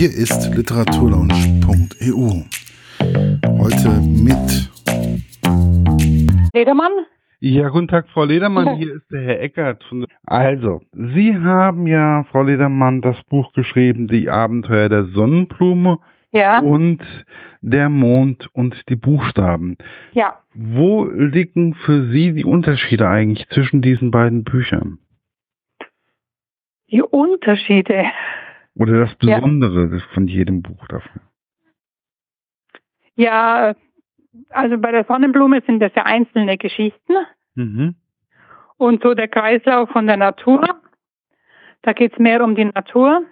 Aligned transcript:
Hier 0.00 0.08
ist 0.08 0.54
literaturlaunch.eu. 0.56 2.44
Heute 3.58 3.88
mit 4.00 4.70
Ledermann? 6.54 6.92
Ja, 7.40 7.68
guten 7.68 7.88
Tag, 7.88 8.08
Frau 8.08 8.24
Ledermann. 8.24 8.76
Hier 8.76 8.94
ist 8.94 9.10
der 9.12 9.20
Herr 9.20 9.40
Eckert. 9.42 9.84
Also, 10.24 10.80
Sie 10.94 11.36
haben 11.36 11.86
ja, 11.86 12.24
Frau 12.32 12.44
Ledermann, 12.44 13.02
das 13.02 13.22
Buch 13.24 13.52
geschrieben, 13.52 14.08
Die 14.08 14.30
Abenteuer 14.30 14.88
der 14.88 15.04
Sonnenblume 15.04 15.98
Ja. 16.32 16.60
und 16.60 17.02
der 17.60 17.90
Mond 17.90 18.48
und 18.54 18.82
die 18.88 18.96
Buchstaben. 18.96 19.76
Ja. 20.12 20.38
Wo 20.54 21.04
liegen 21.04 21.74
für 21.74 22.10
Sie 22.10 22.32
die 22.32 22.46
Unterschiede 22.46 23.06
eigentlich 23.06 23.46
zwischen 23.50 23.82
diesen 23.82 24.10
beiden 24.10 24.44
Büchern? 24.44 24.96
Die 26.90 27.02
Unterschiede. 27.02 28.06
Oder 28.80 29.00
das 29.00 29.10
Ja. 29.20 29.36
Besondere 29.36 30.00
von 30.14 30.26
jedem 30.26 30.62
Buch 30.62 30.86
davon? 30.88 31.20
Ja, 33.14 33.74
also 34.48 34.78
bei 34.78 34.90
der 34.90 35.04
Sonnenblume 35.04 35.60
sind 35.66 35.80
das 35.80 35.92
ja 35.94 36.04
einzelne 36.04 36.56
Geschichten 36.56 37.12
Mhm. 37.54 37.94
und 38.78 39.02
so 39.02 39.12
der 39.12 39.28
Kreislauf 39.28 39.90
von 39.90 40.06
der 40.06 40.16
Natur. 40.16 40.62
Da 41.82 41.92
geht 41.92 42.14
es 42.14 42.18
mehr 42.18 42.42
um 42.42 42.54
die 42.54 42.64
Natur 42.64 43.22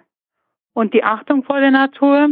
und 0.73 0.93
die 0.93 1.03
Achtung 1.03 1.43
vor 1.43 1.59
der 1.59 1.71
Natur. 1.71 2.29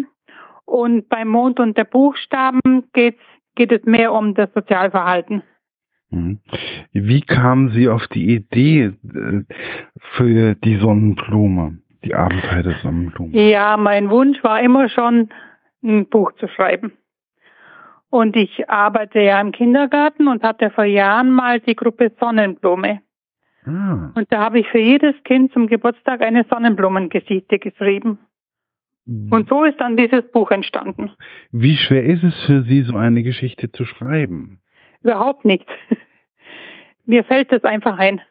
Und 0.66 1.10
beim 1.10 1.30
Mond 1.30 1.60
und 1.60 1.76
der 1.78 1.86
Buchstaben 1.86 2.84
geht's, 2.94 3.22
geht 3.56 3.72
es 3.72 3.84
mehr 3.86 4.12
um 4.14 4.36
das 4.36 4.54
Sozialverhalten. 4.54 5.42
Mhm. 6.12 6.40
Wie 6.92 7.22
kamen 7.22 7.70
Sie 7.72 7.88
auf 7.90 8.06
die 8.08 8.36
Idee 8.36 8.94
äh, 9.04 9.44
für 10.16 10.56
die 10.56 10.76
Sonnenblume, 10.78 11.80
die 12.08 12.16
Abenteuer 12.16 12.64
der 12.64 12.76
Sonnenblume? 12.82 13.50
Ja, 13.50 13.78
mein 13.78 14.10
Wunsch 14.10 14.44
war 14.44 14.62
immer 14.62 14.90
schon, 14.90 15.30
ein 15.84 16.08
Buch 16.08 16.32
zu 16.34 16.48
schreiben. 16.48 16.94
Und 18.10 18.36
ich 18.36 18.70
arbeite 18.70 19.20
ja 19.20 19.40
im 19.42 19.52
Kindergarten 19.52 20.28
und 20.28 20.44
hatte 20.44 20.70
vor 20.70 20.86
Jahren 20.86 21.30
mal 21.30 21.60
die 21.60 21.76
Gruppe 21.76 22.12
Sonnenblume. 22.20 23.02
Ah. 23.66 24.12
Und 24.16 24.32
da 24.32 24.40
habe 24.40 24.60
ich 24.60 24.68
für 24.70 24.80
jedes 24.80 25.16
Kind 25.24 25.52
zum 25.52 25.68
Geburtstag 25.68 26.22
eine 26.22 26.46
Sonnenblumengeschichte 26.50 27.60
geschrieben. 27.60 28.20
Und 29.06 29.48
so 29.48 29.64
ist 29.64 29.80
dann 29.80 29.96
dieses 29.96 30.30
Buch 30.32 30.52
entstanden. 30.52 31.12
Wie 31.52 31.78
schwer 31.78 32.04
ist 32.04 32.24
es 32.24 32.46
für 32.46 32.64
Sie, 32.64 32.82
so 32.82 32.98
eine 32.98 33.24
Geschichte 33.24 33.72
zu 33.72 33.86
schreiben? 33.86 34.60
Überhaupt 35.02 35.46
nicht. 35.46 35.66
Mir 37.06 37.24
fällt 37.24 37.54
das 37.54 37.64
einfach 37.64 37.98
ein. 37.98 38.22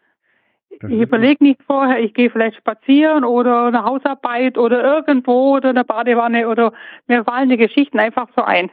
Ich 0.82 1.00
überlege 1.00 1.42
nicht 1.42 1.62
vorher, 1.62 2.00
ich 2.00 2.14
gehe 2.14 2.30
vielleicht 2.30 2.56
spazieren 2.56 3.24
oder 3.24 3.66
eine 3.66 3.84
Hausarbeit 3.84 4.58
oder 4.58 4.82
irgendwo 4.82 5.56
oder 5.56 5.70
eine 5.70 5.84
Badewanne 5.84 6.48
oder 6.48 6.72
mir 7.06 7.24
fallen 7.24 7.48
die 7.48 7.56
Geschichten 7.56 7.98
einfach 7.98 8.28
so 8.36 8.42
ein. 8.42 8.70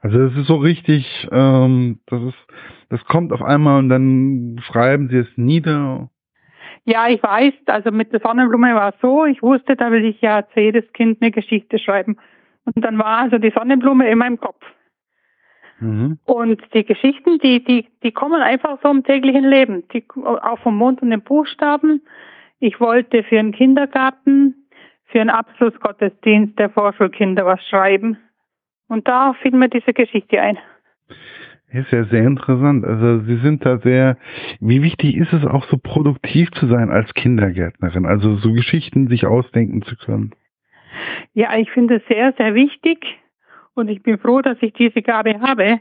Also 0.00 0.18
es 0.20 0.36
ist 0.36 0.48
so 0.48 0.56
richtig, 0.56 1.28
ähm, 1.32 2.00
das 2.06 2.22
ist, 2.22 2.46
das 2.90 3.04
kommt 3.06 3.32
auf 3.32 3.42
einmal 3.42 3.78
und 3.78 3.88
dann 3.88 4.60
schreiben 4.62 5.08
Sie 5.08 5.16
es 5.16 5.28
nieder. 5.36 6.10
Ja, 6.84 7.08
ich 7.08 7.22
weiß, 7.22 7.54
also 7.66 7.90
mit 7.90 8.12
der 8.12 8.20
Sonnenblume 8.20 8.74
war 8.74 8.90
es 8.90 9.00
so, 9.00 9.24
ich 9.24 9.42
wusste, 9.42 9.76
da 9.76 9.90
will 9.90 10.04
ich 10.04 10.20
ja 10.20 10.46
zu 10.52 10.60
jedes 10.60 10.84
Kind 10.92 11.22
eine 11.22 11.30
Geschichte 11.30 11.78
schreiben. 11.78 12.18
Und 12.66 12.84
dann 12.84 12.98
war 12.98 13.20
also 13.20 13.38
die 13.38 13.50
Sonnenblume 13.50 14.08
in 14.10 14.18
meinem 14.18 14.38
Kopf. 14.38 14.62
Mhm. 15.80 16.18
Und 16.24 16.62
die 16.72 16.84
Geschichten, 16.84 17.38
die, 17.38 17.62
die, 17.64 17.88
die 18.02 18.12
kommen 18.12 18.40
einfach 18.40 18.78
so 18.82 18.90
im 18.90 19.04
täglichen 19.04 19.44
Leben, 19.44 19.84
die, 19.92 20.04
auch 20.14 20.58
vom 20.60 20.76
Mond 20.76 21.02
und 21.02 21.10
den 21.10 21.22
Buchstaben. 21.22 22.02
Ich 22.60 22.80
wollte 22.80 23.22
für 23.24 23.38
einen 23.38 23.52
Kindergarten, 23.52 24.66
für 25.06 25.20
einen 25.20 25.30
Abschlussgottesdienst 25.30 26.58
der 26.58 26.70
Vorschulkinder 26.70 27.44
was 27.44 27.62
schreiben. 27.68 28.18
Und 28.88 29.08
da 29.08 29.34
fiel 29.34 29.52
mir 29.52 29.68
diese 29.68 29.92
Geschichte 29.92 30.40
ein. 30.40 30.58
Ist 31.72 31.90
ja 31.90 32.04
sehr 32.04 32.22
interessant. 32.22 32.84
Also 32.84 33.20
Sie 33.24 33.36
sind 33.38 33.66
da 33.66 33.78
sehr, 33.78 34.16
wie 34.60 34.82
wichtig 34.82 35.16
ist 35.16 35.32
es 35.32 35.44
auch 35.44 35.64
so 35.66 35.76
produktiv 35.76 36.50
zu 36.52 36.68
sein 36.68 36.90
als 36.90 37.12
Kindergärtnerin? 37.14 38.06
Also 38.06 38.36
so 38.36 38.52
Geschichten 38.52 39.08
sich 39.08 39.26
ausdenken 39.26 39.82
zu 39.82 39.96
können. 39.96 40.32
Ja, 41.32 41.56
ich 41.56 41.70
finde 41.72 41.96
es 41.96 42.02
sehr, 42.06 42.32
sehr 42.38 42.54
wichtig 42.54 43.18
und 43.74 43.88
ich 43.88 44.02
bin 44.02 44.18
froh, 44.18 44.40
dass 44.40 44.58
ich 44.60 44.72
diese 44.72 45.02
Gabe 45.02 45.40
habe. 45.40 45.80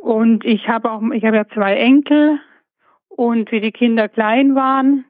Und 0.00 0.44
ich 0.44 0.68
habe 0.68 0.90
auch, 0.90 1.02
ich 1.12 1.24
habe 1.24 1.36
ja 1.36 1.48
zwei 1.48 1.74
Enkel 1.74 2.40
und 3.08 3.50
wie 3.50 3.60
die 3.60 3.72
Kinder 3.72 4.08
klein 4.08 4.54
waren, 4.54 5.04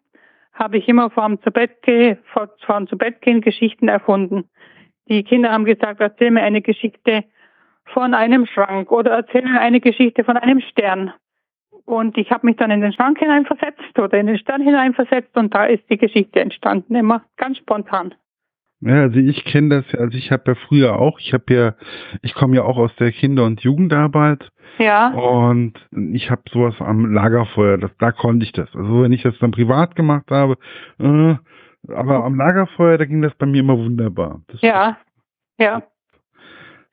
habe 0.53 0.79
ich 0.79 0.89
immer 0.89 1.11
vorm 1.11 1.41
zu 1.43 1.51
Bett 1.51 1.77
vor, 2.33 2.49
vorm 2.65 2.89
zu 2.89 2.97
Bett 2.97 3.21
gehen 3.21 3.41
Geschichten 3.41 3.89
erfunden. 3.89 4.49
Die 5.09 5.23
Kinder 5.23 5.53
haben 5.53 5.65
gesagt, 5.65 6.01
erzähl 6.01 6.31
mir 6.31 6.43
eine 6.43 6.63
Geschichte 6.63 7.25
von 7.85 8.15
einem 8.15 8.47
Schrank 8.47 8.91
oder 8.91 9.13
erzähl 9.13 9.43
mir 9.43 9.61
eine 9.61 9.81
Geschichte 9.81 10.25
von 10.25 10.37
einem 10.37 10.61
Stern. 10.61 11.13
Und 11.85 12.19
ich 12.19 12.31
habe 12.31 12.47
mich 12.47 12.57
dann 12.57 12.71
in 12.71 12.83
den 12.83 12.93
Schrank 12.93 13.19
hineinversetzt 13.19 13.99
oder 13.99 14.19
in 14.19 14.27
den 14.27 14.39
Stern 14.39 14.61
hineinversetzt 14.61 15.35
und 15.37 15.55
da 15.55 15.65
ist 15.65 15.89
die 15.89 15.97
Geschichte 15.97 16.41
entstanden, 16.41 16.95
immer 16.95 17.23
ganz 17.37 17.59
spontan. 17.59 18.15
Ja, 18.81 19.03
also 19.03 19.19
ich 19.19 19.45
kenne 19.45 19.69
das 19.83 19.93
ja, 19.93 19.99
also 19.99 20.17
ich 20.17 20.31
habe 20.31 20.45
ja 20.47 20.55
früher 20.55 20.97
auch, 20.99 21.19
ich 21.19 21.33
habe 21.33 21.53
ja, 21.53 21.75
ich 22.23 22.35
komme 22.35 22.57
ja 22.57 22.63
auch 22.63 22.77
aus 22.77 22.95
der 22.97 23.11
Kinder- 23.11 23.45
und 23.45 23.61
Jugendarbeit 23.61 24.51
Ja. 24.79 25.09
und 25.11 25.75
ich 26.13 26.31
habe 26.31 26.43
sowas 26.53 26.75
am 26.79 27.13
Lagerfeuer, 27.13 27.79
das, 27.79 27.91
da 27.99 28.13
konnte 28.13 28.45
ich 28.45 28.53
das. 28.53 28.69
Also 28.77 29.03
wenn 29.03 29.13
ich 29.13 29.23
das 29.23 29.37
dann 29.41 29.51
privat 29.51 29.97
gemacht 29.97 30.31
habe, 30.31 30.59
äh, 31.01 31.35
aber 31.93 32.25
am 32.25 32.37
Lagerfeuer, 32.37 32.99
da 32.99 33.05
ging 33.05 33.23
das 33.23 33.35
bei 33.35 33.47
mir 33.47 33.61
immer 33.61 33.77
wunderbar. 33.79 34.43
Das, 34.49 34.61
Ja, 34.63 34.99
ja, 35.59 35.83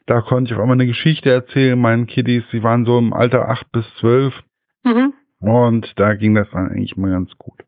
Da 0.08 0.22
konnte 0.22 0.52
ich 0.54 0.60
auch 0.60 0.64
immer 0.64 0.74
eine 0.74 0.88
Geschichte 0.88 1.32
erzählen, 1.32 1.80
meinen 1.80 2.08
Kiddies, 2.08 2.44
die 2.52 2.64
waren 2.64 2.86
so 2.86 2.98
im 2.98 3.14
Alter 3.14 3.48
acht 3.50 3.72
bis 3.72 3.86
zwölf 4.00 4.34
mhm. 4.84 5.14
und 5.40 5.94
da 5.98 6.16
ging 6.16 6.34
das 6.34 6.50
dann 6.52 6.70
eigentlich 6.70 6.98
mal 6.98 7.12
ganz 7.12 7.32
gut. 7.38 7.60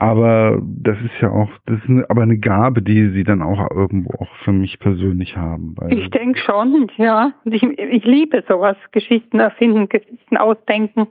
Aber 0.00 0.62
das 0.62 0.96
ist 1.00 1.20
ja 1.20 1.28
auch, 1.28 1.50
das 1.66 1.78
ist 1.78 1.88
eine, 1.88 2.08
aber 2.08 2.22
eine 2.22 2.38
Gabe, 2.38 2.82
die 2.82 3.10
sie 3.10 3.24
dann 3.24 3.42
auch 3.42 3.68
irgendwo 3.72 4.12
auch 4.22 4.32
für 4.44 4.52
mich 4.52 4.78
persönlich 4.78 5.36
haben. 5.36 5.74
Ich 5.88 6.08
denke 6.10 6.38
schon, 6.38 6.88
ja. 6.98 7.32
Ich, 7.44 7.64
ich 7.64 8.04
liebe 8.04 8.44
sowas, 8.46 8.76
Geschichten 8.92 9.40
erfinden, 9.40 9.88
Geschichten 9.88 10.36
ausdenken. 10.36 11.08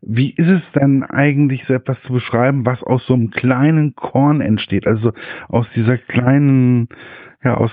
Wie 0.00 0.30
ist 0.30 0.48
es 0.48 0.62
denn 0.74 1.02
eigentlich, 1.02 1.66
so 1.66 1.74
etwas 1.74 2.00
zu 2.04 2.14
beschreiben, 2.14 2.64
was 2.64 2.82
aus 2.82 3.06
so 3.06 3.12
einem 3.12 3.28
kleinen 3.28 3.94
Korn 3.94 4.40
entsteht? 4.40 4.86
Also 4.86 5.12
aus 5.48 5.66
dieser 5.76 5.98
kleinen, 5.98 6.88
ja, 7.44 7.58
aus 7.58 7.72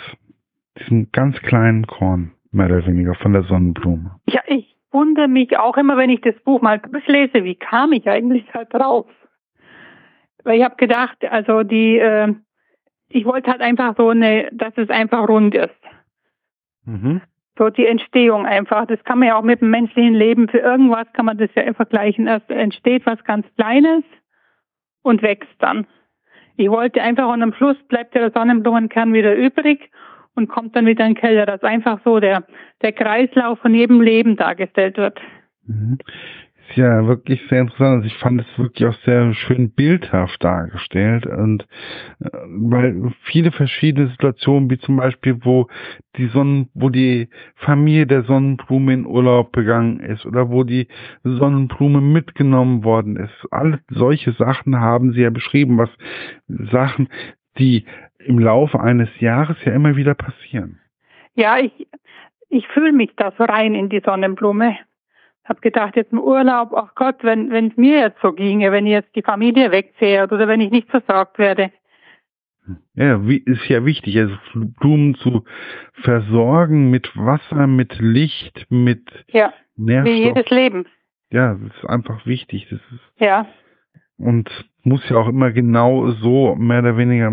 diesem 0.79 1.13
ganz 1.13 1.39
kleinen 1.43 1.87
Korn, 1.87 2.31
mehr 2.51 2.65
oder 2.65 2.85
weniger, 2.85 3.15
von 3.15 3.31
der 3.31 3.43
Sonnenblume. 3.43 4.11
Ja, 4.27 4.41
ich 4.47 4.75
wundere 4.91 5.29
mich 5.29 5.57
auch 5.57 5.77
immer, 5.77 5.95
wenn 5.95 6.09
ich 6.09 6.19
das 6.19 6.35
Buch 6.43 6.61
mal 6.61 6.79
durchlese, 6.79 7.45
wie 7.45 7.55
kam 7.55 7.93
ich 7.93 8.09
eigentlich 8.09 8.43
da 8.51 8.65
drauf? 8.65 9.05
Weil 10.43 10.59
ich 10.59 10.63
habe 10.63 10.75
gedacht, 10.75 11.17
also 11.29 11.63
die, 11.63 11.97
äh, 11.97 12.33
ich 13.09 13.25
wollte 13.25 13.51
halt 13.51 13.61
einfach 13.61 13.95
so 13.97 14.09
eine, 14.09 14.49
dass 14.51 14.73
es 14.77 14.89
einfach 14.89 15.27
rund 15.27 15.55
ist. 15.55 15.69
Mhm. 16.85 17.21
So 17.57 17.69
die 17.69 17.85
Entstehung 17.85 18.45
einfach. 18.45 18.85
Das 18.85 19.03
kann 19.03 19.19
man 19.19 19.27
ja 19.27 19.35
auch 19.37 19.43
mit 19.43 19.61
dem 19.61 19.69
menschlichen 19.69 20.13
Leben, 20.13 20.47
für 20.47 20.59
irgendwas 20.59 21.11
kann 21.13 21.25
man 21.25 21.37
das 21.37 21.49
ja 21.55 21.73
vergleichen. 21.73 22.27
Erst 22.27 22.49
entsteht 22.49 23.05
was 23.05 23.21
ganz 23.25 23.45
Kleines 23.55 24.03
und 25.01 25.21
wächst 25.21 25.55
dann. 25.59 25.85
Ich 26.55 26.69
wollte 26.69 27.01
einfach 27.01 27.31
und 27.31 27.41
am 27.41 27.53
Schluss 27.53 27.77
bleibt 27.87 28.15
der 28.15 28.31
Sonnenblumenkern 28.31 29.13
wieder 29.13 29.35
übrig 29.35 29.91
und 30.35 30.47
kommt 30.47 30.75
dann 30.75 30.85
wieder 30.85 31.05
in 31.05 31.13
den 31.13 31.19
Keller, 31.19 31.45
dass 31.45 31.63
einfach 31.63 31.99
so 32.03 32.19
der, 32.19 32.43
der 32.81 32.93
Kreislauf 32.93 33.59
von 33.59 33.73
jedem 33.73 34.01
Leben 34.01 34.35
dargestellt 34.37 34.97
wird. 34.97 35.19
Mhm. 35.65 35.99
Ist 36.69 36.77
ja 36.77 37.07
wirklich 37.07 37.41
sehr 37.49 37.61
interessant. 37.61 37.97
Also 37.97 38.07
ich 38.07 38.17
fand 38.17 38.41
es 38.41 38.59
wirklich 38.59 38.87
auch 38.87 38.99
sehr 39.03 39.33
schön 39.33 39.71
bildhaft 39.71 40.43
dargestellt 40.43 41.25
und 41.25 41.63
äh, 42.19 42.29
weil 42.47 43.11
viele 43.23 43.51
verschiedene 43.51 44.09
Situationen, 44.09 44.69
wie 44.69 44.77
zum 44.77 44.97
Beispiel, 44.97 45.43
wo 45.43 45.67
die 46.17 46.27
Sonnen, 46.27 46.69
wo 46.73 46.89
die 46.89 47.29
Familie 47.55 48.05
der 48.05 48.23
Sonnenblume 48.23 48.93
in 48.93 49.05
Urlaub 49.07 49.51
gegangen 49.53 49.99
ist 49.99 50.25
oder 50.25 50.49
wo 50.49 50.63
die 50.63 50.87
Sonnenblume 51.23 52.01
mitgenommen 52.01 52.83
worden 52.83 53.15
ist. 53.15 53.47
Alle 53.51 53.79
solche 53.89 54.33
Sachen 54.33 54.79
haben 54.79 55.13
sie 55.13 55.21
ja 55.21 55.31
beschrieben, 55.31 55.77
was 55.77 55.89
Sachen, 56.71 57.09
die 57.57 57.85
im 58.19 58.37
Laufe 58.37 58.79
eines 58.79 59.09
Jahres 59.19 59.57
ja 59.65 59.73
immer 59.73 59.95
wieder 59.95 60.13
passieren. 60.13 60.79
Ja, 61.33 61.57
ich, 61.57 61.87
ich 62.49 62.67
fühle 62.67 62.91
mich 62.91 63.11
da 63.15 63.31
so 63.37 63.43
rein 63.43 63.73
in 63.73 63.89
die 63.89 64.01
Sonnenblume. 64.05 64.77
Hab 65.45 65.61
gedacht, 65.61 65.95
jetzt 65.95 66.11
im 66.11 66.19
Urlaub, 66.19 66.73
ach 66.75 66.93
Gott, 66.95 67.23
wenn 67.23 67.49
wenn 67.49 67.67
es 67.67 67.77
mir 67.77 67.99
jetzt 67.99 68.21
so 68.21 68.33
ginge, 68.33 68.71
wenn 68.71 68.85
jetzt 68.85 69.15
die 69.15 69.23
Familie 69.23 69.71
wegfährt 69.71 70.31
oder 70.31 70.47
wenn 70.47 70.61
ich 70.61 70.69
nicht 70.71 70.89
versorgt 70.89 71.39
werde. 71.39 71.71
Ja, 72.93 73.27
wie, 73.27 73.37
ist 73.37 73.67
ja 73.67 73.83
wichtig, 73.83 74.17
also 74.19 74.35
Blumen 74.53 75.15
zu 75.15 75.43
versorgen 76.03 76.91
mit 76.91 77.09
Wasser, 77.17 77.65
mit 77.65 77.97
Licht, 77.99 78.67
mit 78.69 79.09
Ja, 79.31 79.53
wie 79.75 79.83
Nährstoff. 79.85 80.15
jedes 80.37 80.49
Leben. 80.51 80.85
Ja, 81.31 81.55
das 81.55 81.75
ist 81.75 81.85
einfach 81.89 82.25
wichtig. 82.27 82.67
Das 82.69 82.79
ist, 82.79 83.01
Ja, 83.19 83.47
und 84.17 84.49
muss 84.83 85.07
ja 85.09 85.17
auch 85.17 85.27
immer 85.27 85.51
genau 85.51 86.11
so, 86.11 86.55
mehr 86.55 86.79
oder 86.79 86.97
weniger, 86.97 87.27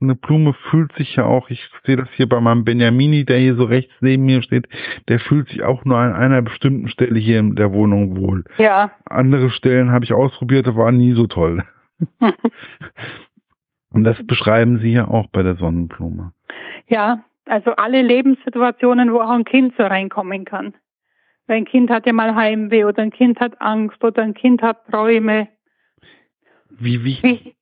eine 0.00 0.14
Blume 0.14 0.54
fühlt 0.70 0.92
sich 0.92 1.16
ja 1.16 1.24
auch, 1.24 1.50
ich 1.50 1.66
sehe 1.84 1.96
das 1.96 2.08
hier 2.16 2.28
bei 2.28 2.40
meinem 2.40 2.64
Benjamini, 2.64 3.24
der 3.24 3.38
hier 3.38 3.54
so 3.54 3.64
rechts 3.64 3.92
neben 4.00 4.24
mir 4.24 4.42
steht, 4.42 4.68
der 5.08 5.18
fühlt 5.18 5.48
sich 5.48 5.62
auch 5.62 5.84
nur 5.84 5.98
an 5.98 6.12
einer 6.12 6.42
bestimmten 6.42 6.88
Stelle 6.88 7.18
hier 7.18 7.38
in 7.38 7.56
der 7.56 7.72
Wohnung 7.72 8.16
wohl. 8.16 8.44
Ja. 8.58 8.92
Andere 9.06 9.50
Stellen 9.50 9.90
habe 9.90 10.04
ich 10.04 10.12
ausprobiert, 10.12 10.66
das 10.66 10.76
war 10.76 10.92
nie 10.92 11.12
so 11.12 11.26
toll. 11.26 11.64
Und 13.92 14.04
das 14.04 14.24
beschreiben 14.26 14.78
Sie 14.78 14.92
ja 14.92 15.08
auch 15.08 15.26
bei 15.28 15.42
der 15.42 15.56
Sonnenblume. 15.56 16.32
Ja, 16.86 17.24
also 17.46 17.72
alle 17.72 18.02
Lebenssituationen, 18.02 19.12
wo 19.12 19.20
auch 19.20 19.30
ein 19.30 19.44
Kind 19.44 19.74
so 19.76 19.82
reinkommen 19.82 20.44
kann. 20.44 20.74
Weil 21.46 21.58
ein 21.58 21.64
Kind 21.64 21.90
hat 21.90 22.06
ja 22.06 22.12
mal 22.12 22.36
Heimweh 22.36 22.84
oder 22.84 23.02
ein 23.02 23.10
Kind 23.10 23.40
hat 23.40 23.60
Angst 23.60 24.02
oder 24.04 24.22
ein 24.22 24.34
Kind 24.34 24.62
hat 24.62 24.86
Träume. 24.86 25.48
Wie 26.80 27.04
wichtig? 27.04 27.44
Wichtig, 27.44 27.56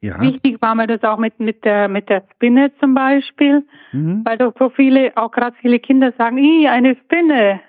ja. 0.00 0.20
wichtig 0.20 0.62
war 0.62 0.74
mir 0.74 0.86
das 0.86 1.02
auch 1.02 1.18
mit, 1.18 1.40
mit, 1.40 1.64
der, 1.64 1.88
mit 1.88 2.08
der 2.08 2.24
Spinne 2.32 2.72
zum 2.78 2.94
Beispiel, 2.94 3.66
mhm. 3.92 4.22
weil 4.24 4.38
doch 4.38 4.54
so 4.58 4.70
viele, 4.70 5.16
auch 5.16 5.30
gerade 5.30 5.56
viele 5.60 5.78
Kinder 5.78 6.12
sagen, 6.16 6.38
i, 6.38 6.68
eine 6.68 6.96
Spinne. 6.96 7.60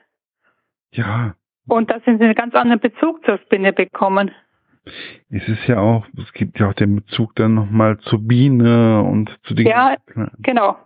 Ja. 0.91 1.35
Und 1.67 1.89
da 1.89 1.99
sind 2.01 2.19
sie 2.19 2.25
einen 2.25 2.35
ganz 2.35 2.53
anderen 2.53 2.79
Bezug 2.79 3.25
zur 3.25 3.39
Spinne 3.39 3.73
bekommen. 3.73 4.31
Es 5.29 5.47
ist 5.47 5.65
ja 5.67 5.79
auch, 5.79 6.05
es 6.17 6.31
gibt 6.33 6.59
ja 6.59 6.69
auch 6.69 6.73
den 6.73 6.95
Bezug 6.97 7.35
dann 7.35 7.55
nochmal 7.55 7.97
zur 7.99 8.19
Biene 8.19 9.01
und 9.01 9.35
zu 9.43 9.55
den. 9.55 9.65
Ja, 9.65 9.95
genau. 10.39 10.77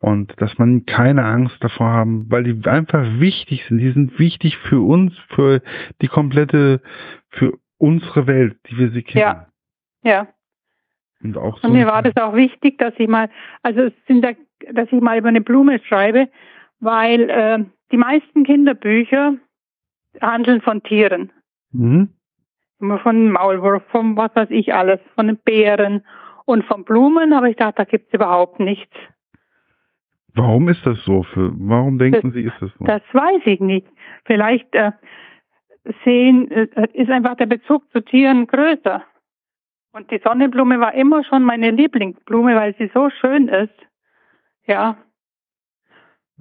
Und 0.00 0.32
dass 0.40 0.56
man 0.58 0.86
keine 0.86 1.24
Angst 1.24 1.56
davor 1.60 1.88
haben, 1.88 2.30
weil 2.30 2.44
die 2.44 2.68
einfach 2.68 3.04
wichtig 3.18 3.64
sind. 3.68 3.78
Die 3.78 3.90
sind 3.90 4.18
wichtig 4.18 4.56
für 4.56 4.80
uns, 4.80 5.12
für 5.34 5.60
die 6.00 6.06
komplette, 6.06 6.80
für 7.30 7.58
unsere 7.78 8.26
Welt, 8.26 8.58
die 8.68 8.78
wir 8.78 8.90
sie 8.90 9.02
kennen. 9.02 9.20
Ja. 9.22 9.46
Ja. 10.02 10.28
Und 11.22 11.36
auch 11.36 11.58
so. 11.58 11.66
Und 11.66 11.74
mir 11.74 11.86
war 11.86 12.02
das 12.02 12.16
auch 12.16 12.34
wichtig, 12.34 12.78
dass 12.78 12.94
ich 12.98 13.08
mal, 13.08 13.28
also 13.62 13.82
es 13.82 13.92
sind 14.06 14.22
da, 14.22 14.32
dass 14.72 14.92
ich 14.92 15.00
mal 15.00 15.18
über 15.18 15.28
eine 15.28 15.40
Blume 15.40 15.80
schreibe, 15.80 16.28
weil 16.80 17.30
äh, 17.30 17.64
die 17.90 17.96
meisten 17.96 18.44
Kinderbücher 18.44 19.34
handeln 20.20 20.60
von 20.60 20.82
Tieren. 20.82 21.32
Mhm. 21.72 22.10
Immer 22.80 22.98
von 23.00 23.32
Maulwurf, 23.32 23.82
von 23.90 24.16
was 24.16 24.34
weiß 24.36 24.50
ich 24.50 24.72
alles, 24.72 25.00
von 25.16 25.26
den 25.26 25.38
Bären 25.38 26.04
und 26.44 26.64
von 26.64 26.84
Blumen, 26.84 27.32
aber 27.32 27.48
ich 27.48 27.56
dachte, 27.56 27.76
da 27.78 27.84
gibt's 27.84 28.14
überhaupt 28.14 28.60
nichts. 28.60 28.94
Warum 30.34 30.68
ist 30.68 30.86
das 30.86 31.02
so? 31.04 31.24
Für, 31.24 31.50
warum 31.58 31.98
denken 31.98 32.28
das, 32.28 32.32
Sie, 32.34 32.42
ist 32.42 32.54
das 32.60 32.70
so? 32.78 32.84
Das 32.84 33.02
weiß 33.12 33.42
ich 33.46 33.58
nicht. 33.58 33.86
Vielleicht 34.24 34.72
äh, 34.74 34.92
sehen, 36.04 36.50
äh, 36.50 36.68
ist 36.92 37.10
einfach 37.10 37.36
der 37.36 37.46
Bezug 37.46 37.90
zu 37.92 38.00
Tieren 38.00 38.46
größer. 38.46 39.04
Und 39.92 40.10
die 40.10 40.20
Sonnenblume 40.22 40.80
war 40.80 40.94
immer 40.94 41.24
schon 41.24 41.42
meine 41.42 41.70
Lieblingsblume, 41.70 42.54
weil 42.54 42.74
sie 42.76 42.90
so 42.94 43.10
schön 43.10 43.48
ist. 43.48 43.74
Ja. 44.66 44.98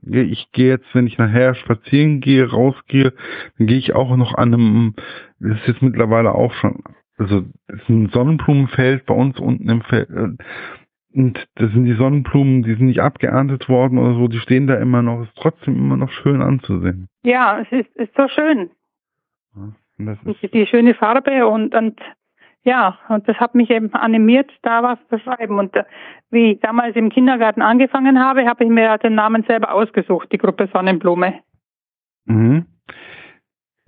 Ich 0.03 0.51
gehe 0.51 0.69
jetzt, 0.69 0.93
wenn 0.93 1.07
ich 1.07 1.17
nachher 1.17 1.55
spazieren 1.55 2.21
gehe, 2.21 2.49
rausgehe, 2.49 3.13
dann 3.57 3.67
gehe 3.67 3.77
ich 3.77 3.93
auch 3.93 4.15
noch 4.15 4.35
an 4.35 4.53
einem, 4.53 4.95
das 5.39 5.57
ist 5.59 5.67
jetzt 5.67 5.81
mittlerweile 5.81 6.35
auch 6.35 6.53
schon, 6.53 6.83
also 7.17 7.43
ist 7.67 7.89
ein 7.89 8.09
Sonnenblumenfeld 8.09 9.05
bei 9.05 9.13
uns 9.13 9.39
unten 9.39 9.69
im 9.69 9.81
Feld. 9.81 10.09
Äh, 10.09 10.37
und 11.13 11.47
das 11.55 11.71
sind 11.71 11.85
die 11.85 11.95
Sonnenblumen, 11.95 12.61
die 12.61 12.75
sind 12.75 12.85
nicht 12.85 13.01
abgeerntet 13.01 13.69
worden 13.69 13.97
oder 13.97 14.13
so, 14.13 14.27
die 14.27 14.39
stehen 14.39 14.67
da 14.67 14.75
immer 14.75 15.01
noch, 15.01 15.23
ist 15.23 15.35
trotzdem 15.35 15.75
immer 15.75 15.97
noch 15.97 16.11
schön 16.11 16.43
anzusehen. 16.43 17.07
Ja, 17.23 17.59
es 17.59 17.71
ist, 17.71 17.95
ist 17.95 18.15
so 18.15 18.27
schön. 18.27 18.69
Die, 20.53 20.67
schöne 20.67 20.93
Farbe 20.93 21.47
und, 21.47 21.73
und 21.73 21.99
ja, 22.63 22.97
und 23.09 23.27
das 23.27 23.37
hat 23.37 23.55
mich 23.55 23.69
eben 23.69 23.93
animiert, 23.93 24.51
da 24.61 24.83
was 24.83 24.99
zu 25.09 25.19
schreiben. 25.19 25.57
Und 25.57 25.75
äh, 25.75 25.85
wie 26.29 26.51
ich 26.51 26.59
damals 26.59 26.95
im 26.95 27.09
Kindergarten 27.09 27.61
angefangen 27.61 28.19
habe, 28.19 28.45
habe 28.45 28.63
ich 28.63 28.69
mir 28.69 28.97
den 28.97 29.15
Namen 29.15 29.43
selber 29.43 29.73
ausgesucht, 29.73 30.31
die 30.31 30.37
Gruppe 30.37 30.69
Sonnenblume. 30.73 31.35
Mhm. 32.25 32.65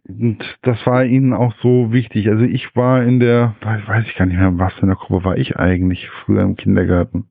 Und 0.07 0.57
das 0.63 0.83
war 0.87 1.03
Ihnen 1.05 1.33
auch 1.33 1.53
so 1.61 1.91
wichtig. 1.91 2.29
Also 2.29 2.43
ich 2.43 2.75
war 2.75 3.03
in 3.03 3.19
der, 3.19 3.55
weiß 3.61 4.05
ich 4.07 4.15
gar 4.15 4.25
nicht 4.25 4.37
mehr, 4.37 4.57
was 4.57 4.73
für 4.73 4.83
eine 4.83 4.95
Gruppe 4.95 5.23
war 5.23 5.37
ich 5.37 5.57
eigentlich 5.57 6.09
früher 6.09 6.41
im 6.41 6.55
Kindergarten. 6.55 7.29